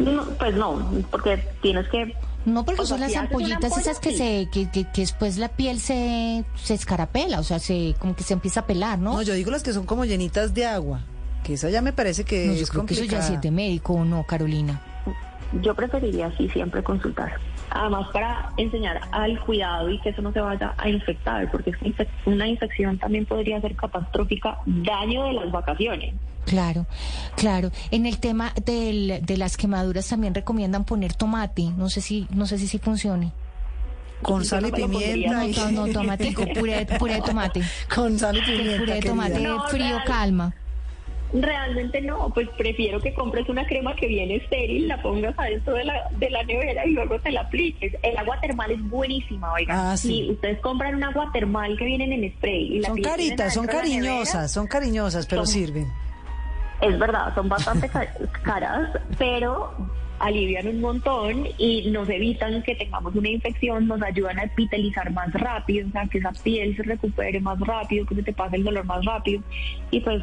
no, 0.00 0.24
pues 0.38 0.54
no, 0.54 1.04
porque 1.10 1.38
tienes 1.62 1.88
que 1.88 2.14
No, 2.44 2.66
porque 2.66 2.82
O 2.82 2.84
sea, 2.84 2.96
son 2.96 3.00
las 3.00 3.12
si 3.12 3.18
ampollitas 3.18 3.78
esas 3.78 3.98
que 3.98 4.12
se 4.12 4.48
que, 4.52 4.70
que, 4.70 4.84
que 4.84 5.00
después 5.00 5.38
la 5.38 5.48
piel 5.48 5.80
se, 5.80 6.44
se 6.54 6.74
escarapela, 6.74 7.40
o 7.40 7.44
sea, 7.44 7.58
se 7.58 7.94
como 7.98 8.14
que 8.14 8.24
se 8.24 8.34
empieza 8.34 8.60
a 8.60 8.66
pelar, 8.66 8.98
¿no? 8.98 9.14
No, 9.14 9.22
yo 9.22 9.32
digo 9.32 9.50
las 9.50 9.62
que 9.62 9.72
son 9.72 9.86
como 9.86 10.04
llenitas 10.04 10.52
de 10.52 10.66
agua. 10.66 11.00
Que 11.42 11.54
esa 11.54 11.70
ya 11.70 11.82
me 11.82 11.92
parece 11.92 12.24
que 12.24 12.46
No, 12.46 12.54
yo 12.54 12.62
es 12.62 12.70
creo 12.70 12.86
que 12.86 12.94
eso 12.94 13.02
ya 13.04 13.08
complicada. 13.18 13.28
sí 13.28 13.34
es 13.34 13.40
de 13.40 13.50
médico 13.50 13.94
o 13.94 14.04
no, 14.04 14.24
Carolina. 14.24 14.80
Yo 15.60 15.74
preferiría 15.74 16.26
así 16.28 16.48
siempre 16.48 16.82
consultar. 16.82 17.32
Además 17.70 18.08
para 18.12 18.50
enseñar 18.56 19.00
al 19.12 19.38
cuidado 19.40 19.90
y 19.90 19.98
que 20.00 20.10
eso 20.10 20.22
no 20.22 20.32
se 20.32 20.40
vaya 20.40 20.74
a 20.78 20.88
infectar, 20.88 21.50
porque 21.50 21.70
es 21.70 21.76
que 21.78 21.86
infec- 21.86 22.08
una 22.26 22.46
infección 22.46 22.98
también 22.98 23.26
podría 23.26 23.60
ser 23.60 23.74
catastrófica, 23.76 24.58
daño 24.66 25.24
de 25.24 25.32
las 25.34 25.50
vacaciones. 25.50 26.14
Claro, 26.46 26.86
claro. 27.36 27.70
En 27.90 28.06
el 28.06 28.18
tema 28.18 28.52
del, 28.64 29.20
de 29.24 29.36
las 29.36 29.56
quemaduras 29.56 30.08
también 30.08 30.34
recomiendan 30.34 30.84
poner 30.84 31.12
tomate. 31.14 31.64
No 31.76 31.88
sé 31.88 32.00
si 32.00 32.26
no 32.30 32.46
sé 32.46 32.58
si 32.58 32.66
sí 32.66 32.78
funcione. 32.78 33.32
Con 34.22 34.44
sal 34.44 34.66
y 34.66 34.72
pimienta. 34.72 35.44
No, 35.72 35.86
no, 35.86 35.92
tomatico, 35.92 36.44
puré, 36.54 36.86
puré 36.98 37.14
de 37.14 37.22
tomate. 37.22 37.62
Con 37.94 38.18
sal 38.18 38.36
y 38.36 38.40
pimienta. 38.42 38.78
Puré 38.78 38.94
de 38.94 39.00
tomate 39.02 39.32
querida. 39.34 39.60
Frío 39.68 39.96
calma. 40.06 40.54
Realmente 41.32 42.02
no, 42.02 42.28
pues 42.34 42.46
prefiero 42.58 43.00
que 43.00 43.14
compres 43.14 43.48
una 43.48 43.64
crema 43.66 43.96
que 43.96 44.06
viene 44.06 44.36
estéril, 44.36 44.86
la 44.86 45.00
pongas 45.00 45.34
adentro 45.38 45.72
de 45.74 45.84
la, 45.84 45.94
de 46.10 46.28
la 46.28 46.42
nevera 46.42 46.84
y 46.86 46.90
luego 46.90 47.18
te 47.20 47.30
la 47.32 47.40
apliques. 47.42 47.96
El 48.02 48.16
agua 48.18 48.38
termal 48.40 48.70
es 48.70 48.82
buenísima, 48.90 49.50
oiga. 49.54 49.92
Ah, 49.92 49.96
sí. 49.96 50.08
Si 50.26 50.30
ustedes 50.32 50.60
compran 50.60 50.94
un 50.96 51.04
agua 51.04 51.30
termal 51.32 51.76
que 51.78 51.86
vienen 51.86 52.12
en 52.12 52.30
spray 52.32 52.76
y 52.76 52.80
la 52.80 52.88
Son 52.88 53.00
caritas, 53.00 53.54
son 53.54 53.64
nevera, 53.66 53.80
cariñosas, 53.82 54.52
son 54.52 54.66
cariñosas, 54.66 55.26
pero 55.26 55.46
Son- 55.46 55.54
sirven. 55.54 55.86
Es 56.82 56.98
verdad, 56.98 57.34
son 57.34 57.48
bastante 57.48 57.88
ca- 57.88 58.12
caras, 58.42 58.90
pero 59.16 59.72
alivian 60.18 60.66
un 60.68 60.80
montón 60.80 61.46
y 61.56 61.90
nos 61.90 62.08
evitan 62.10 62.62
que 62.62 62.74
tengamos 62.74 63.14
una 63.14 63.28
infección, 63.30 63.86
nos 63.88 64.02
ayudan 64.02 64.38
a 64.38 64.44
epitelizar 64.44 65.10
más 65.12 65.32
rápido, 65.32 65.88
o 65.88 65.92
sea, 65.92 66.06
que 66.08 66.18
esa 66.18 66.32
piel 66.44 66.76
se 66.76 66.82
recupere 66.82 67.40
más 67.40 67.58
rápido, 67.60 68.04
que 68.04 68.16
se 68.16 68.22
te 68.22 68.32
pase 68.32 68.56
el 68.56 68.64
dolor 68.64 68.84
más 68.84 69.04
rápido. 69.04 69.42
Y 69.90 70.00
pues 70.00 70.22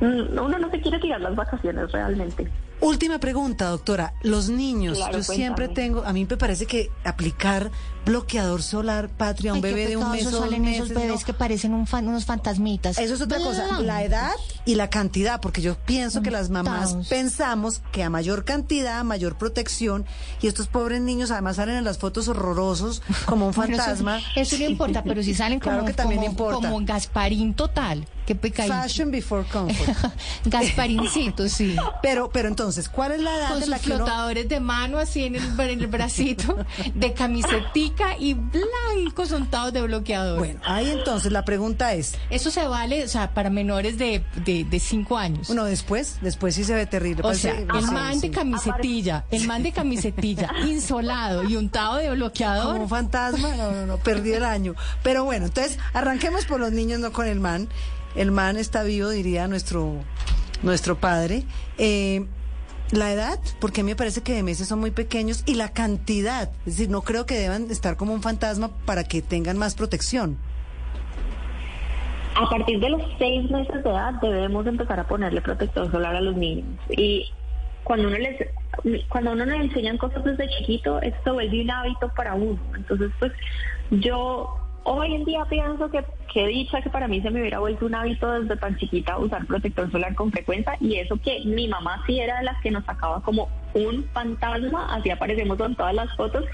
uno 0.00 0.58
no 0.58 0.70
se 0.70 0.80
quiere 0.80 0.98
tirar 0.98 1.20
las 1.20 1.34
vacaciones 1.36 1.90
realmente. 1.92 2.50
Última 2.80 3.18
pregunta, 3.18 3.66
doctora. 3.68 4.14
Los 4.22 4.48
niños, 4.48 4.96
Claro, 4.96 5.18
yo 5.18 5.22
siempre 5.22 5.66
cuéntame. 5.66 5.88
tengo, 5.88 6.04
a 6.06 6.12
mí 6.14 6.26
me 6.28 6.36
parece 6.38 6.64
que 6.66 6.90
aplicar 7.04 7.70
bloqueador 8.04 8.62
solar, 8.62 9.08
patria, 9.08 9.52
un 9.52 9.60
bebé 9.60 9.86
de 9.88 9.96
un 9.96 10.10
mes 10.10 10.28
salen 10.28 10.64
esos 10.66 10.88
bebés 10.88 11.20
no. 11.20 11.26
que 11.26 11.34
parecen 11.34 11.74
un 11.74 11.86
fan- 11.86 12.08
unos 12.08 12.24
fantasmitas. 12.24 12.98
Eso 12.98 13.14
es 13.14 13.20
otra 13.20 13.38
cosa, 13.38 13.80
la 13.82 14.02
edad 14.02 14.32
y 14.64 14.74
la 14.74 14.90
cantidad, 14.90 15.40
porque 15.40 15.62
yo 15.62 15.76
pienso 15.76 16.22
que 16.22 16.30
las 16.30 16.50
mamás 16.50 16.96
pensamos 17.08 17.82
que 17.92 18.02
a 18.02 18.10
mayor 18.10 18.44
cantidad, 18.44 19.04
mayor 19.04 19.36
protección, 19.38 20.06
y 20.40 20.46
estos 20.46 20.66
pobres 20.68 21.00
niños 21.00 21.30
además 21.30 21.56
salen 21.56 21.76
en 21.76 21.84
las 21.84 21.98
fotos 21.98 22.28
horrorosos 22.28 23.02
como 23.26 23.46
un 23.46 23.52
Bueno, 23.60 23.74
eso- 23.74 23.82
fantasma. 23.84 24.20
Eso, 24.36 24.56
no 24.58 24.64
importa, 24.64 25.02
pero 25.02 25.22
si 25.22 25.34
salen 25.34 25.60
como, 25.60 25.70
Claro 25.76 25.86
que 25.86 25.92
también 25.94 26.20
como, 26.20 26.30
importa. 26.30 26.68
como 26.70 26.84
Gasparín 26.86 27.54
total. 27.54 28.06
Qué 28.26 28.34
pecadito. 28.36 28.74
Fashion 28.74 29.10
before 29.10 29.44
comfort. 29.50 30.12
Gasparincito, 30.44 31.48
sí. 31.48 31.74
Pero, 32.02 32.30
pero 32.30 32.48
entonces, 32.48 32.88
¿cuál 32.88 33.12
es 33.12 33.20
la 33.20 33.36
edad 33.36 33.48
Con 33.48 33.56
en 33.56 33.62
sus 33.62 33.68
la 33.70 33.78
que 33.78 33.86
uno... 33.88 33.96
flotadores 33.96 34.48
de 34.48 34.60
mano 34.60 34.98
así 34.98 35.24
en 35.24 35.36
el, 35.36 35.60
en 35.60 35.80
el 35.80 35.86
bracito, 35.88 36.56
de 36.94 37.12
y 38.18 38.34
blancos 38.34 39.32
untados 39.32 39.72
de 39.72 39.82
bloqueador. 39.82 40.38
Bueno, 40.38 40.60
ahí 40.64 40.90
entonces 40.90 41.32
la 41.32 41.44
pregunta 41.44 41.94
es, 41.94 42.14
Eso 42.30 42.50
se 42.50 42.66
vale, 42.66 43.04
o 43.04 43.08
sea, 43.08 43.32
para 43.34 43.50
menores 43.50 43.98
de, 43.98 44.24
de, 44.44 44.64
de 44.64 44.80
cinco 44.80 45.16
años. 45.18 45.46
bueno, 45.48 45.64
después, 45.64 46.18
después 46.20 46.54
sí 46.54 46.64
se 46.64 46.74
ve 46.74 46.86
terrible. 46.86 47.20
o 47.22 47.24
parece- 47.28 47.40
sea, 47.42 47.58
el 47.60 47.66
man 47.92 48.20
de 48.20 48.30
camisetilla, 48.30 49.24
el 49.30 49.46
man 49.46 49.62
de 49.62 49.72
camisetilla, 49.72 50.50
insolado 50.66 51.44
y 51.44 51.56
untado 51.56 51.96
de 51.96 52.04
Como 52.04 52.16
bloqueador. 52.16 52.76
un 52.80 52.88
fantasma, 52.88 53.54
no, 53.56 53.70
no, 53.72 53.86
no, 53.86 53.96
perdí 53.98 54.32
el 54.32 54.44
año. 54.44 54.74
Pero 55.02 55.24
bueno, 55.24 55.46
entonces 55.46 55.78
arranquemos 55.92 56.44
por 56.46 56.60
los 56.60 56.72
niños, 56.72 57.00
no 57.00 57.12
con 57.12 57.26
el 57.26 57.40
man. 57.40 57.68
El 58.16 58.32
man 58.32 58.56
está 58.56 58.82
vivo, 58.82 59.08
diría 59.10 59.46
nuestro, 59.48 59.94
nuestro 60.62 60.98
padre. 60.98 61.44
Eh, 61.78 62.26
la 62.92 63.12
edad, 63.12 63.38
porque 63.60 63.80
a 63.80 63.84
mí 63.84 63.90
me 63.90 63.96
parece 63.96 64.22
que 64.22 64.34
de 64.34 64.42
meses 64.42 64.68
son 64.68 64.80
muy 64.80 64.90
pequeños, 64.90 65.42
y 65.46 65.54
la 65.54 65.72
cantidad. 65.72 66.50
Es 66.66 66.76
decir, 66.76 66.90
no 66.90 67.02
creo 67.02 67.26
que 67.26 67.34
deban 67.34 67.70
estar 67.70 67.96
como 67.96 68.12
un 68.12 68.22
fantasma 68.22 68.70
para 68.84 69.04
que 69.04 69.22
tengan 69.22 69.58
más 69.58 69.74
protección. 69.74 70.38
A 72.36 72.48
partir 72.48 72.80
de 72.80 72.90
los 72.90 73.02
seis 73.18 73.50
meses 73.50 73.82
de 73.82 73.90
edad 73.90 74.14
debemos 74.20 74.66
empezar 74.66 75.00
a 75.00 75.06
ponerle 75.06 75.40
protector 75.40 75.90
solar 75.90 76.14
a 76.14 76.20
los 76.20 76.36
niños. 76.36 76.66
Y 76.88 77.28
cuando 77.84 78.08
uno 78.08 78.18
les 78.18 78.38
cuando 79.08 79.32
uno 79.32 79.44
le 79.44 79.56
enseñan 79.56 79.98
cosas 79.98 80.24
desde 80.24 80.48
chiquito, 80.48 81.02
esto 81.02 81.34
vuelve 81.34 81.62
un 81.62 81.70
hábito 81.70 82.08
para 82.14 82.34
uno. 82.34 82.58
Entonces, 82.76 83.10
pues 83.18 83.32
yo 83.90 84.59
hoy 84.84 85.14
en 85.14 85.24
día 85.24 85.44
pienso 85.48 85.90
que 85.90 86.04
qué 86.32 86.46
dicha 86.46 86.80
que 86.80 86.90
para 86.90 87.08
mí 87.08 87.20
se 87.20 87.30
me 87.30 87.40
hubiera 87.40 87.58
vuelto 87.58 87.86
un 87.86 87.94
hábito 87.94 88.30
desde 88.40 88.56
tan 88.56 88.76
chiquita 88.76 89.18
usar 89.18 89.46
protector 89.46 89.90
solar 89.90 90.14
con 90.14 90.30
frecuencia 90.30 90.76
y 90.80 90.96
eso 90.96 91.16
que 91.22 91.40
mi 91.44 91.68
mamá 91.68 92.02
sí 92.06 92.20
era 92.20 92.38
de 92.38 92.44
las 92.44 92.60
que 92.62 92.70
nos 92.70 92.84
sacaba 92.84 93.20
como 93.22 93.48
un 93.74 94.04
fantasma, 94.12 94.94
así 94.94 95.10
aparecemos 95.10 95.58
en 95.60 95.74
todas 95.74 95.94
las 95.94 96.14
fotos 96.16 96.44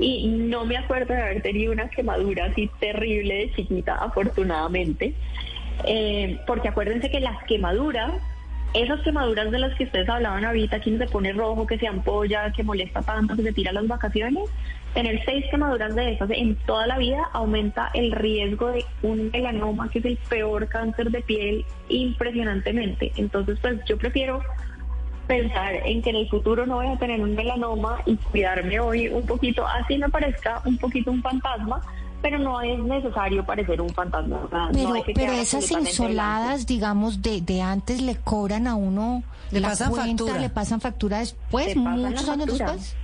y 0.00 0.26
no 0.26 0.64
me 0.64 0.76
acuerdo 0.76 1.14
de 1.14 1.22
haber 1.22 1.42
tenido 1.42 1.72
una 1.72 1.88
quemadura 1.88 2.46
así 2.46 2.70
terrible 2.80 3.34
de 3.34 3.52
chiquita, 3.54 3.96
afortunadamente, 3.96 5.14
Eh, 5.84 6.40
porque 6.46 6.68
acuérdense 6.68 7.10
que 7.10 7.20
las 7.20 7.44
quemaduras 7.44 8.14
esas 8.82 9.00
quemaduras 9.00 9.50
de 9.50 9.58
las 9.58 9.74
que 9.74 9.84
ustedes 9.84 10.08
hablaban 10.08 10.44
ahorita, 10.44 10.80
quien 10.80 10.98
se 10.98 11.06
pone 11.06 11.32
rojo, 11.32 11.66
que 11.66 11.78
se 11.78 11.86
ampolla, 11.86 12.52
que 12.52 12.62
molesta 12.62 13.00
tanto, 13.00 13.34
que 13.34 13.42
se 13.42 13.52
tira 13.52 13.72
las 13.72 13.86
vacaciones, 13.86 14.50
tener 14.92 15.22
seis 15.24 15.46
quemaduras 15.50 15.94
de 15.94 16.12
esas 16.12 16.30
en 16.30 16.56
toda 16.66 16.86
la 16.86 16.98
vida 16.98 17.28
aumenta 17.32 17.90
el 17.94 18.12
riesgo 18.12 18.68
de 18.68 18.84
un 19.02 19.30
melanoma, 19.30 19.88
que 19.88 20.00
es 20.00 20.04
el 20.04 20.18
peor 20.28 20.68
cáncer 20.68 21.10
de 21.10 21.22
piel, 21.22 21.64
impresionantemente. 21.88 23.12
Entonces, 23.16 23.58
pues 23.60 23.80
yo 23.86 23.96
prefiero 23.96 24.42
pensar 25.26 25.74
en 25.84 26.02
que 26.02 26.10
en 26.10 26.16
el 26.16 26.28
futuro 26.28 26.66
no 26.66 26.76
voy 26.76 26.86
a 26.86 26.98
tener 26.98 27.20
un 27.20 27.34
melanoma 27.34 28.00
y 28.06 28.16
cuidarme 28.16 28.78
hoy 28.78 29.08
un 29.08 29.26
poquito, 29.26 29.66
así 29.66 29.98
me 29.98 30.08
parezca 30.08 30.60
un 30.64 30.76
poquito 30.76 31.10
un 31.10 31.22
fantasma, 31.22 31.80
pero 32.28 32.40
no 32.40 32.60
es 32.60 32.76
necesario 32.80 33.44
parecer 33.46 33.80
un 33.80 33.90
fantasma. 33.90 34.48
pero, 35.14 35.32
esas 35.32 35.70
insoladas, 35.70 36.66
digamos, 36.66 37.22
de, 37.22 37.40
de 37.40 37.62
antes 37.62 38.02
le 38.02 38.16
cobran 38.16 38.66
a 38.66 38.74
uno 38.74 39.22
le 39.52 39.60
pasan 39.60 39.94
factura. 39.94 40.38
le 40.38 40.50
pasan 40.50 40.80
factura 40.80 41.20
después, 41.20 41.76
muchos 41.76 42.28
años 42.28 42.46
después. 42.46 42.96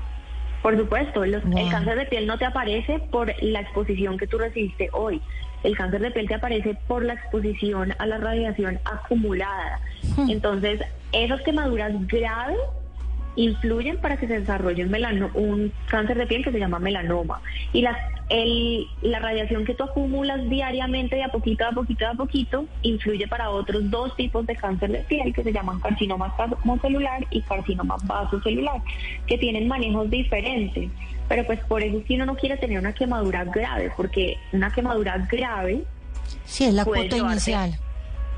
Por 0.60 0.76
supuesto, 0.76 1.22
el 1.22 1.40
cáncer 1.70 1.98
de 1.98 2.06
piel 2.06 2.26
no 2.26 2.36
te 2.36 2.46
aparece 2.46 2.98
por 3.12 3.32
la 3.40 3.60
exposición 3.60 4.18
que 4.18 4.26
tú 4.26 4.38
recibiste 4.38 4.88
hoy. 4.92 5.22
El 5.62 5.76
cáncer 5.76 6.00
de 6.00 6.10
piel 6.10 6.26
te 6.26 6.34
aparece 6.34 6.76
por 6.88 7.04
la 7.04 7.14
exposición 7.14 7.94
a 8.00 8.06
la 8.06 8.18
radiación 8.18 8.80
acumulada. 8.84 9.78
Hmm. 10.16 10.30
Entonces, 10.30 10.80
esas 11.12 11.40
quemaduras 11.42 11.92
graves 12.08 12.58
influyen 13.36 13.98
para 13.98 14.16
que 14.16 14.26
se 14.26 14.40
desarrolle 14.40 14.84
un, 14.84 15.30
un 15.34 15.72
cáncer 15.86 16.18
de 16.18 16.26
piel 16.26 16.44
que 16.44 16.52
se 16.52 16.58
llama 16.58 16.78
melanoma. 16.78 17.40
Y 17.72 17.82
las, 17.82 17.96
el, 18.28 18.86
la 19.02 19.18
radiación 19.18 19.64
que 19.64 19.74
tú 19.74 19.84
acumulas 19.84 20.48
diariamente 20.48 21.16
de 21.16 21.24
a 21.24 21.28
poquito 21.28 21.66
a 21.66 21.72
poquito 21.72 22.06
a 22.06 22.14
poquito 22.14 22.66
influye 22.82 23.26
para 23.28 23.50
otros 23.50 23.90
dos 23.90 24.14
tipos 24.16 24.46
de 24.46 24.56
cáncer 24.56 24.90
de 24.92 24.98
piel 25.00 25.32
que 25.34 25.42
se 25.42 25.52
llaman 25.52 25.80
carcinoma 25.80 26.34
celular 26.80 27.26
y 27.30 27.42
carcinoma 27.42 27.96
vasocelular, 28.04 28.80
que 29.26 29.38
tienen 29.38 29.68
manejos 29.68 30.10
diferentes. 30.10 30.90
Pero 31.28 31.46
pues 31.46 31.60
por 31.60 31.82
eso 31.82 32.02
si 32.06 32.16
uno 32.16 32.26
no 32.26 32.36
quiere 32.36 32.56
tener 32.56 32.78
una 32.78 32.92
quemadura 32.92 33.44
grave, 33.44 33.92
porque 33.96 34.36
una 34.52 34.70
quemadura 34.72 35.26
grave... 35.30 35.84
Sí, 36.44 36.64
es 36.64 36.74
la 36.74 36.84
cuota 36.84 37.16
inicial. 37.16 37.78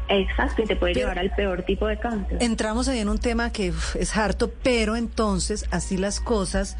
Exacto, 0.08 0.62
y 0.62 0.66
te 0.66 0.76
puede 0.76 0.94
llevar 0.94 1.18
al 1.18 1.30
peor 1.34 1.62
tipo 1.62 1.86
de 1.86 1.98
cáncer. 1.98 2.38
Entramos 2.42 2.88
ahí 2.88 2.98
en 2.98 3.08
un 3.08 3.18
tema 3.18 3.50
que 3.50 3.72
es 3.98 4.16
harto, 4.16 4.52
pero 4.62 4.96
entonces, 4.96 5.66
así 5.70 5.96
las 5.96 6.20
cosas, 6.20 6.76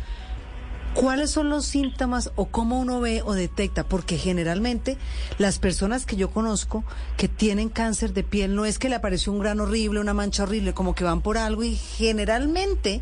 ¿cuáles 0.92 1.30
son 1.30 1.48
los 1.48 1.64
síntomas 1.64 2.32
o 2.36 2.46
cómo 2.46 2.78
uno 2.78 3.00
ve 3.00 3.22
o 3.24 3.32
detecta? 3.32 3.84
Porque 3.84 4.18
generalmente 4.18 4.98
las 5.38 5.58
personas 5.58 6.04
que 6.04 6.16
yo 6.16 6.30
conozco 6.30 6.84
que 7.16 7.28
tienen 7.28 7.70
cáncer 7.70 8.12
de 8.12 8.24
piel 8.24 8.54
no 8.54 8.66
es 8.66 8.78
que 8.78 8.90
le 8.90 8.96
apareció 8.96 9.32
un 9.32 9.38
gran 9.38 9.60
horrible, 9.60 10.00
una 10.00 10.14
mancha 10.14 10.42
horrible, 10.42 10.74
como 10.74 10.94
que 10.94 11.04
van 11.04 11.22
por 11.22 11.38
algo 11.38 11.64
y 11.64 11.76
generalmente 11.76 13.00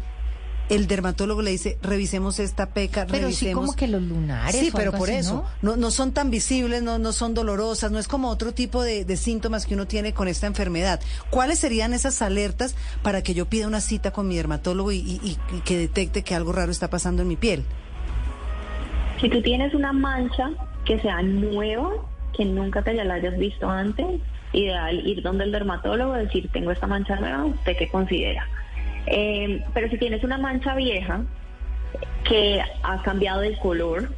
el 0.75 0.87
dermatólogo 0.87 1.43
le 1.43 1.51
dice, 1.51 1.79
revisemos 1.83 2.39
esta 2.39 2.71
peca, 2.71 3.07
pero 3.07 3.25
revisemos. 3.25 3.39
sí 3.39 3.67
como 3.67 3.77
que 3.77 3.89
los 3.89 4.03
lunares. 4.03 4.59
Sí, 4.59 4.71
pero 4.75 4.93
por 4.93 5.11
eso. 5.11 5.45
¿no? 5.61 5.77
¿no? 5.77 5.91
son 5.91 6.13
tan 6.13 6.31
visibles, 6.31 6.83
no, 6.83 6.99
no 6.99 7.13
son 7.13 7.35
dolorosas, 7.35 7.91
no 7.91 7.99
es 7.99 8.09
como 8.09 8.29
otro 8.29 8.53
tipo 8.53 8.83
de, 8.83 9.05
síntomas 9.17 9.67
que 9.67 9.75
uno 9.75 9.87
tiene 9.87 10.15
con 10.15 10.29
esta 10.29 10.47
enfermedad. 10.47 11.01
¿Cuáles 11.31 11.59
serían 11.59 11.93
esas 11.93 12.23
alertas 12.23 12.75
para 13.03 13.23
que 13.23 13.35
yo 13.35 13.47
pida 13.47 13.67
una 13.67 13.81
cita 13.81 14.11
con 14.11 14.27
mi 14.27 14.37
dermatólogo 14.37 14.93
y, 14.93 15.37
que 15.65 15.77
detecte 15.77 16.23
que 16.23 16.35
algo 16.35 16.53
raro 16.53 16.73
está 16.73 16.89
pasando 16.89 17.23
en 17.23 17.29
mi 17.29 17.37
piel? 17.37 17.65
Si 19.21 19.29
tú 19.29 19.43
tienes 19.43 19.75
una 19.75 19.93
mancha 19.93 20.51
que 20.85 20.99
sea 21.01 21.23
nueva, 21.23 21.91
que 22.37 22.45
nunca 22.45 22.83
te 22.83 22.95
la 22.95 23.15
hayas 23.15 23.37
visto 23.39 23.69
antes, 23.69 24.07
ideal 24.53 25.07
ir 25.07 25.23
donde 25.23 25.45
el 25.45 25.53
dermatólogo, 25.53 26.15
decir, 26.15 26.49
tengo 26.53 26.71
esta 26.71 26.87
mancha 26.87 27.17
nueva, 27.17 27.45
¿usted 27.45 27.77
qué 27.77 27.89
considera? 27.89 28.49
Eh, 29.07 29.63
pero 29.75 29.89
si 29.89 29.99
tienes 29.99 30.23
una 30.25 30.39
mancha 30.39 30.75
vieja 30.75 31.23
que 32.25 32.61
ha 32.83 33.03
cambiado 33.03 33.41
de 33.41 33.59
color, 33.59 34.09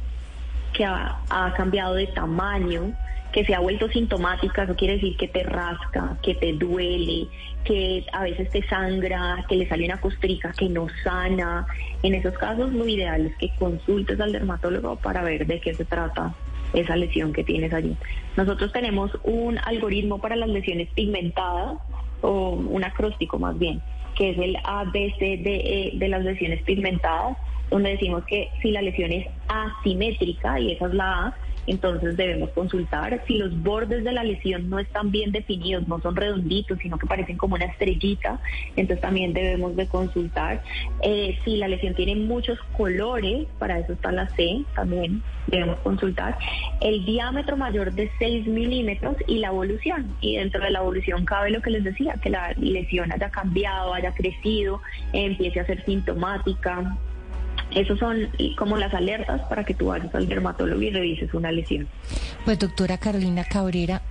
que 0.73 0.85
ha, 0.85 1.53
cambiado 1.55 1.95
de 1.95 2.07
tamaño, 2.07 2.93
que 3.31 3.45
se 3.45 3.53
ha 3.53 3.59
vuelto 3.59 3.89
sintomática, 3.89 4.63
eso 4.63 4.75
quiere 4.75 4.95
decir 4.95 5.17
que 5.17 5.27
te 5.27 5.43
rasca, 5.43 6.17
que 6.21 6.35
te 6.35 6.53
duele, 6.53 7.27
que 7.63 8.05
a 8.13 8.23
veces 8.23 8.49
te 8.49 8.65
sangra, 8.67 9.45
que 9.49 9.55
le 9.55 9.67
sale 9.67 9.85
una 9.85 9.99
costrica 9.99 10.53
que 10.53 10.69
no 10.69 10.87
sana. 11.03 11.65
En 12.03 12.13
esos 12.13 12.37
casos 12.37 12.71
lo 12.71 12.87
ideal 12.87 13.25
es 13.25 13.35
que 13.37 13.49
consultes 13.57 14.19
al 14.19 14.31
dermatólogo 14.31 14.97
para 14.97 15.23
ver 15.23 15.45
de 15.47 15.59
qué 15.59 15.73
se 15.73 15.85
trata 15.85 16.33
esa 16.73 16.95
lesión 16.95 17.33
que 17.33 17.43
tienes 17.43 17.73
allí. 17.73 17.95
Nosotros 18.37 18.71
tenemos 18.71 19.11
un 19.23 19.57
algoritmo 19.59 20.19
para 20.19 20.35
las 20.35 20.49
lesiones 20.49 20.89
pigmentadas, 20.93 21.77
o 22.25 22.51
un 22.51 22.83
acróstico 22.83 23.39
más 23.39 23.57
bien, 23.57 23.81
que 24.15 24.31
es 24.31 24.37
el 24.37 24.57
ABCDE 24.63 25.91
de 25.93 26.07
las 26.07 26.23
lesiones 26.23 26.61
pigmentadas, 26.63 27.37
donde 27.69 27.91
decimos 27.91 28.23
que 28.25 28.49
si 28.61 28.71
la 28.71 28.81
lesión 28.81 29.11
es 29.11 29.27
asimétrica, 29.47 30.59
y 30.59 30.73
esa 30.73 30.87
es 30.87 30.93
la 30.93 31.27
A, 31.27 31.35
entonces 31.67 32.17
debemos 32.17 32.49
consultar. 32.51 33.23
Si 33.27 33.37
los 33.37 33.61
bordes 33.61 34.03
de 34.03 34.11
la 34.11 34.23
lesión 34.23 34.69
no 34.69 34.79
están 34.79 35.11
bien 35.11 35.31
definidos, 35.31 35.87
no 35.87 35.99
son 35.99 36.15
redonditos, 36.15 36.77
sino 36.79 36.97
que 36.97 37.07
parecen 37.07 37.37
como 37.37 37.55
una 37.55 37.65
estrellita, 37.65 38.39
entonces 38.75 39.01
también 39.01 39.33
debemos 39.33 39.75
de 39.75 39.87
consultar. 39.87 40.61
Eh, 41.01 41.37
si 41.43 41.57
la 41.57 41.67
lesión 41.67 41.95
tiene 41.95 42.15
muchos 42.15 42.59
colores, 42.77 43.47
para 43.59 43.79
eso 43.79 43.93
está 43.93 44.11
la 44.11 44.29
C, 44.29 44.63
también 44.75 45.21
debemos 45.47 45.77
consultar. 45.79 46.37
El 46.81 47.05
diámetro 47.05 47.57
mayor 47.57 47.93
de 47.93 48.11
6 48.19 48.47
milímetros 48.47 49.15
y 49.27 49.39
la 49.39 49.47
evolución. 49.47 50.15
Y 50.21 50.37
dentro 50.37 50.63
de 50.63 50.71
la 50.71 50.79
evolución 50.79 51.25
cabe 51.25 51.51
lo 51.51 51.61
que 51.61 51.71
les 51.71 51.83
decía, 51.83 52.15
que 52.21 52.29
la 52.29 52.53
lesión 52.57 53.11
haya 53.11 53.29
cambiado, 53.29 53.93
haya 53.93 54.11
crecido, 54.11 54.81
empiece 55.13 55.59
a 55.59 55.65
ser 55.65 55.83
sintomática, 55.85 56.97
esos 57.75 57.99
son 57.99 58.29
como 58.57 58.77
las 58.77 58.93
alertas 58.93 59.41
para 59.49 59.63
que 59.63 59.73
tú 59.73 59.87
vayas 59.87 60.13
al 60.15 60.27
dermatólogo 60.27 60.81
y 60.81 60.89
revises 60.89 61.33
una 61.33 61.51
lesión. 61.51 61.87
Pues 62.45 62.57
doctora 62.57 62.97
Carolina 62.97 63.43
Cabrera, 63.43 64.01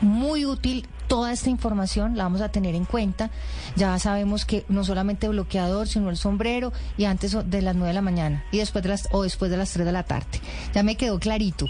muy 0.00 0.44
útil 0.44 0.86
toda 1.06 1.32
esta 1.32 1.50
información, 1.50 2.16
la 2.16 2.24
vamos 2.24 2.40
a 2.40 2.50
tener 2.50 2.74
en 2.74 2.84
cuenta. 2.84 3.30
Ya 3.76 3.98
sabemos 3.98 4.44
que 4.44 4.64
no 4.68 4.84
solamente 4.84 5.28
bloqueador, 5.28 5.86
sino 5.86 6.10
el 6.10 6.16
sombrero 6.16 6.72
y 6.96 7.04
antes 7.04 7.36
de 7.48 7.62
las 7.62 7.74
9 7.74 7.88
de 7.88 7.94
la 7.94 8.02
mañana 8.02 8.44
y 8.50 8.58
después 8.58 8.82
de 8.82 8.90
las 8.90 9.08
o 9.12 9.22
después 9.22 9.50
de 9.50 9.56
las 9.56 9.72
3 9.72 9.86
de 9.86 9.92
la 9.92 10.02
tarde. 10.02 10.40
Ya 10.74 10.82
me 10.82 10.96
quedó 10.96 11.18
clarito. 11.18 11.66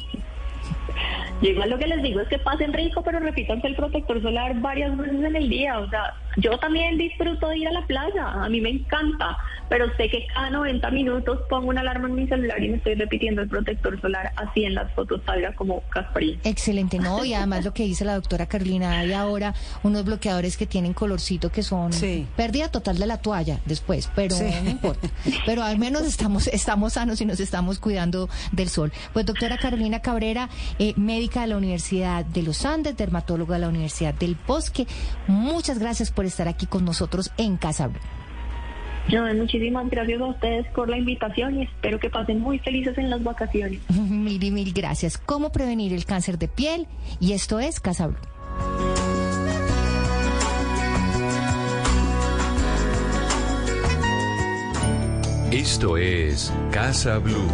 Yo 1.43 1.51
igual 1.51 1.69
lo 1.69 1.79
que 1.79 1.87
les 1.87 2.03
digo 2.03 2.21
es 2.21 2.29
que 2.29 2.39
pasen 2.39 2.73
rico, 2.73 3.03
pero 3.03 3.19
repitan 3.19 3.61
el 3.65 3.75
protector 3.75 4.23
solar 4.23 4.59
varias 4.61 4.97
veces 4.97 5.23
en 5.23 5.37
el 5.37 5.49
día. 5.49 5.79
O 5.79 5.91
sea, 5.91 6.15
yo 6.37 6.59
también 6.59 6.99
disfruto 6.99 7.49
de 7.49 7.59
ir 7.59 7.69
a 7.69 7.73
la 7.73 7.87
playa, 7.87 8.29
a 8.29 8.49
mí 8.49 8.61
me 8.61 8.71
encanta, 8.71 9.37
pero 9.69 9.87
sé 9.97 10.09
que 10.09 10.27
cada 10.35 10.51
90 10.51 10.91
minutos 10.91 11.41
pongo 11.49 11.69
una 11.69 11.81
alarma 11.81 12.09
en 12.09 12.15
mi 12.15 12.27
celular 12.27 12.63
y 12.63 12.69
me 12.69 12.77
estoy 12.77 12.95
repitiendo 12.95 13.43
el 13.43 13.49
protector 13.49 14.01
solar 14.01 14.33
así 14.37 14.65
en 14.65 14.75
las 14.75 14.93
fotos 14.93 15.21
salga 15.25 15.55
como 15.55 15.81
Casparín. 15.91 16.39
Excelente, 16.45 16.99
¿no? 16.99 17.25
Y 17.25 17.35
además 17.35 17.65
lo 17.65 17.73
que 17.73 17.85
dice 17.85 18.05
la 18.05 18.15
doctora 18.15 18.47
Carolina, 18.47 18.99
hay 18.99 19.13
ahora 19.13 19.55
unos 19.83 20.05
bloqueadores 20.05 20.57
que 20.57 20.67
tienen 20.67 20.93
colorcito 20.93 21.51
que 21.51 21.63
son 21.63 21.91
pérdida 22.37 22.69
total 22.69 22.99
de 22.99 23.07
la 23.07 23.19
toalla 23.19 23.61
después, 23.65 24.11
pero 24.15 24.37
no 24.37 24.71
importa. 24.71 25.09
Pero 25.47 25.63
al 25.63 25.79
menos 25.79 26.03
estamos, 26.03 26.47
estamos 26.49 26.95
sanos 26.95 27.21
y 27.21 27.25
nos 27.25 27.41
estamos 27.41 27.79
cuidando 27.79 28.29
del 28.53 28.69
sol. 28.69 28.93
Pues 29.13 29.27
doctora 29.27 29.59
Carolina 29.59 30.01
Cabrera, 30.01 30.49
eh, 30.79 30.95
médica 30.97 31.43
de 31.43 31.49
la 31.49 31.57
Universidad 31.57 32.25
de 32.25 32.43
los 32.43 32.65
Andes, 32.65 32.97
dermatóloga 32.97 33.55
de 33.55 33.61
la 33.63 33.69
Universidad 33.69 34.15
del 34.15 34.37
Bosque, 34.47 34.87
muchas 35.27 35.79
gracias 35.79 36.11
por 36.11 36.24
estar 36.27 36.49
aquí 36.49 36.67
con 36.67 36.85
nosotros 36.85 37.33
en 37.37 37.57
Casa 37.57 37.89
Blue. 37.89 38.01
muchísimas 39.37 39.89
gracias 39.91 40.21
a 40.21 40.27
ustedes 40.27 40.67
por 40.69 40.89
la 40.89 40.99
invitación 40.99 41.59
y 41.59 41.63
espero 41.65 41.99
que 41.99 42.11
pasen 42.11 42.41
muy 42.41 42.59
felices 42.59 42.97
en 42.99 43.11
las 43.11 43.23
vacaciones. 43.23 43.81
mil 43.91 44.43
y 44.43 44.51
mil 44.51 44.73
gracias. 44.73 45.19
¿Cómo 45.19 45.51
prevenir 45.53 45.93
el 45.93 46.05
cáncer 46.05 46.39
de 46.39 46.49
piel? 46.49 46.87
Y 47.21 47.33
esto 47.33 47.61
es 47.61 47.81
Casa 47.81 48.09
Blue. 48.09 48.19
Esto 55.55 55.97
es 55.97 56.53
Casa 56.73 57.19
Blue. 57.19 57.49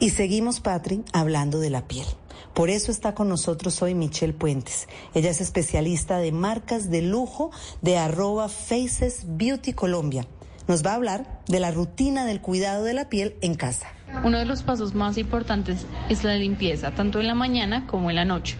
Y 0.00 0.10
seguimos, 0.10 0.60
Patri, 0.60 1.04
hablando 1.12 1.60
de 1.60 1.70
la 1.70 1.86
piel. 1.86 2.06
Por 2.54 2.68
eso 2.68 2.92
está 2.92 3.14
con 3.14 3.30
nosotros 3.30 3.80
hoy 3.80 3.94
Michelle 3.94 4.34
Puentes. 4.34 4.86
Ella 5.14 5.30
es 5.30 5.40
especialista 5.40 6.18
de 6.18 6.32
marcas 6.32 6.90
de 6.90 7.00
lujo 7.00 7.50
de 7.80 7.96
arroba 7.96 8.48
Faces 8.50 9.24
Beauty 9.26 9.72
Colombia. 9.72 10.26
Nos 10.68 10.84
va 10.84 10.92
a 10.92 10.96
hablar 10.96 11.40
de 11.48 11.60
la 11.60 11.70
rutina 11.70 12.26
del 12.26 12.42
cuidado 12.42 12.84
de 12.84 12.92
la 12.92 13.08
piel 13.08 13.36
en 13.40 13.54
casa. 13.54 13.86
Uno 14.22 14.38
de 14.38 14.44
los 14.44 14.62
pasos 14.62 14.94
más 14.94 15.16
importantes 15.16 15.86
es 16.10 16.24
la 16.24 16.36
limpieza, 16.36 16.94
tanto 16.94 17.20
en 17.20 17.26
la 17.26 17.34
mañana 17.34 17.86
como 17.86 18.10
en 18.10 18.16
la 18.16 18.26
noche. 18.26 18.56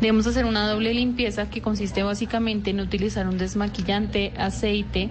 Debemos 0.00 0.26
hacer 0.28 0.44
una 0.44 0.68
doble 0.68 0.94
limpieza 0.94 1.50
que 1.50 1.60
consiste 1.60 2.04
básicamente 2.04 2.70
en 2.70 2.80
utilizar 2.80 3.26
un 3.26 3.36
desmaquillante, 3.36 4.32
aceite 4.36 5.10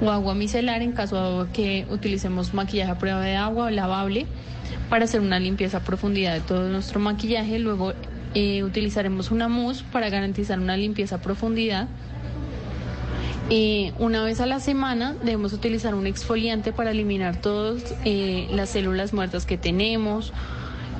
o 0.00 0.10
agua 0.10 0.34
micelar 0.34 0.82
en 0.82 0.92
caso 0.92 1.44
de 1.44 1.52
que 1.52 1.86
utilicemos 1.90 2.54
maquillaje 2.54 2.90
a 2.90 2.98
prueba 2.98 3.20
de 3.20 3.36
agua 3.36 3.66
o 3.66 3.70
lavable 3.70 4.26
para 4.88 5.04
hacer 5.04 5.20
una 5.20 5.38
limpieza 5.38 5.80
profundidad 5.80 6.34
de 6.34 6.40
todo 6.40 6.68
nuestro 6.68 7.00
maquillaje. 7.00 7.58
Luego 7.58 7.92
eh, 8.34 8.62
utilizaremos 8.62 9.30
una 9.30 9.48
mousse 9.48 9.84
para 9.92 10.10
garantizar 10.10 10.58
una 10.58 10.76
limpieza 10.76 11.20
profundidad 11.20 11.88
Eh, 13.50 13.92
una 13.98 14.24
vez 14.24 14.40
a 14.40 14.46
la 14.46 14.58
semana 14.58 15.14
debemos 15.22 15.52
utilizar 15.52 15.94
un 15.94 16.06
exfoliante 16.06 16.72
para 16.72 16.92
eliminar 16.92 17.40
todas 17.40 17.94
eh, 18.04 18.48
las 18.50 18.70
células 18.70 19.12
muertas 19.12 19.44
que 19.44 19.58
tenemos. 19.58 20.32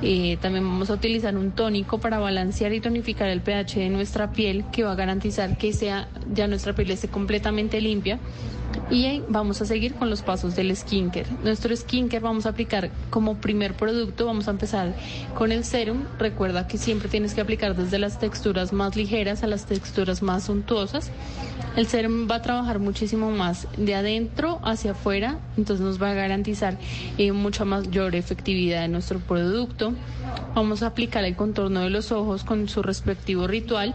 Eh, 0.03 0.37
también 0.41 0.63
vamos 0.63 0.89
a 0.91 0.93
utilizar 0.93 1.35
un 1.37 1.51
tónico 1.51 1.99
para 1.99 2.19
balancear 2.19 2.73
y 2.73 2.81
tonificar 2.81 3.29
el 3.29 3.41
pH 3.41 3.79
de 3.79 3.89
nuestra 3.89 4.31
piel 4.31 4.65
que 4.71 4.83
va 4.83 4.91
a 4.91 4.95
garantizar 4.95 5.57
que 5.57 5.73
sea 5.73 6.07
ya 6.33 6.47
nuestra 6.47 6.73
piel 6.73 6.91
esté 6.91 7.07
completamente 7.07 7.79
limpia 7.81 8.19
y 8.89 9.21
vamos 9.27 9.61
a 9.61 9.65
seguir 9.65 9.93
con 9.95 10.09
los 10.09 10.21
pasos 10.21 10.55
del 10.55 10.75
skincare. 10.75 11.27
Nuestro 11.43 11.75
skincare 11.75 12.21
vamos 12.23 12.45
a 12.45 12.49
aplicar 12.49 12.89
como 13.09 13.35
primer 13.35 13.73
producto, 13.73 14.25
vamos 14.25 14.47
a 14.47 14.51
empezar 14.51 14.95
con 15.35 15.51
el 15.51 15.63
serum. 15.63 16.03
Recuerda 16.19 16.67
que 16.67 16.77
siempre 16.77 17.09
tienes 17.09 17.33
que 17.33 17.41
aplicar 17.41 17.75
desde 17.75 17.99
las 17.99 18.19
texturas 18.19 18.73
más 18.73 18.95
ligeras 18.95 19.43
a 19.43 19.47
las 19.47 19.65
texturas 19.65 20.21
más 20.21 20.45
suntuosas. 20.45 21.11
El 21.75 21.87
serum 21.87 22.27
va 22.29 22.35
a 22.35 22.41
trabajar 22.41 22.79
muchísimo 22.79 23.31
más 23.31 23.67
de 23.77 23.95
adentro 23.95 24.59
hacia 24.63 24.91
afuera, 24.91 25.39
entonces 25.57 25.85
nos 25.85 26.01
va 26.01 26.11
a 26.11 26.13
garantizar 26.13 26.77
eh, 27.17 27.33
mucha 27.33 27.65
mayor 27.65 28.15
efectividad 28.15 28.81
de 28.81 28.87
nuestro 28.87 29.19
producto. 29.19 29.93
Vamos 30.53 30.83
a 30.83 30.87
aplicar 30.87 31.25
el 31.25 31.35
contorno 31.35 31.81
de 31.81 31.89
los 31.89 32.13
ojos 32.13 32.45
con 32.45 32.69
su 32.69 32.81
respectivo 32.81 33.45
ritual, 33.47 33.93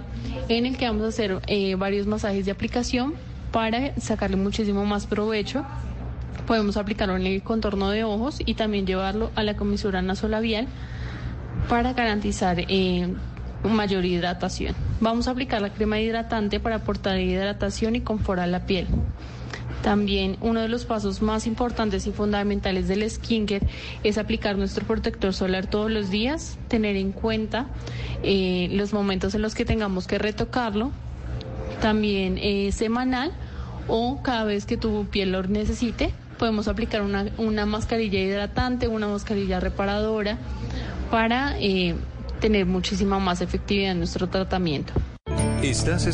en 0.49 0.67
el 0.67 0.77
que 0.77 0.87
vamos 0.87 1.05
a 1.05 1.09
hacer 1.09 1.41
eh, 1.47 1.75
varios 1.77 2.07
masajes 2.07 2.45
de 2.45 2.51
aplicación 2.51 3.15
para 3.53 3.95
sacarle 4.01 4.37
muchísimo 4.37 4.85
más 4.85 5.07
provecho. 5.07 5.65
Podemos 6.47 6.77
aplicarlo 6.77 7.17
en 7.17 7.27
el 7.27 7.43
contorno 7.43 7.91
de 7.91 8.05
ojos 8.05 8.41
y 8.45 8.55
también 8.55 8.87
llevarlo 8.87 9.31
a 9.35 9.43
la 9.43 9.57
comisura 9.57 10.03
nasolabial 10.03 10.67
para 11.69 11.93
garantizar 11.93 12.59
eh, 12.59 13.13
mayor 13.69 14.05
hidratación. 14.05 14.75
Vamos 15.01 15.29
a 15.29 15.33
aplicar 15.33 15.63
la 15.63 15.73
crema 15.73 16.01
hidratante 16.01 16.61
para 16.61 16.77
aportar 16.77 17.19
hidratación 17.19 17.97
y 17.97 18.01
confort 18.01 18.41
a 18.41 18.47
la 18.47 18.67
piel. 18.67 18.87
También 19.83 20.37
uno 20.43 20.61
de 20.61 20.69
los 20.69 20.85
pasos 20.85 21.23
más 21.23 21.47
importantes 21.47 22.07
y 22.07 22.13
fundamentales 22.13 22.87
del 22.87 23.09
skincare 23.09 23.67
es 24.05 24.19
aplicar 24.19 24.59
nuestro 24.59 24.87
protector 24.87 25.33
solar 25.33 25.67
todos 25.69 25.91
los 25.91 26.11
días, 26.11 26.59
tener 26.69 26.97
en 26.97 27.13
cuenta 27.13 27.67
eh, 28.23 28.69
los 28.73 28.93
momentos 28.93 29.35
en 29.35 29.41
los 29.43 29.55
que 29.55 29.65
tengamos 29.65 30.07
que 30.07 30.19
retocarlo, 30.19 30.93
también 31.81 32.39
eh, 32.39 32.71
semanal 32.73 33.33
o 33.89 34.23
cada 34.23 34.45
vez 34.45 34.67
que 34.67 34.77
tu 34.77 35.07
piel 35.07 35.33
lo 35.33 35.43
necesite. 35.43 36.13
Podemos 36.39 36.69
aplicar 36.69 37.03
una, 37.03 37.27
una 37.39 37.67
mascarilla 37.67 38.19
hidratante, 38.19 38.89
una 38.89 39.09
mascarilla 39.09 39.61
reparadora 39.61 40.39
para 41.11 41.59
eh, 41.59 41.95
tener 42.41 42.67
muchísima 42.67 43.19
más 43.19 43.41
efectividad 43.41 43.93
en 43.93 43.99
nuestro 43.99 44.29
tratamiento. 44.29 44.93
Estás 45.63 46.07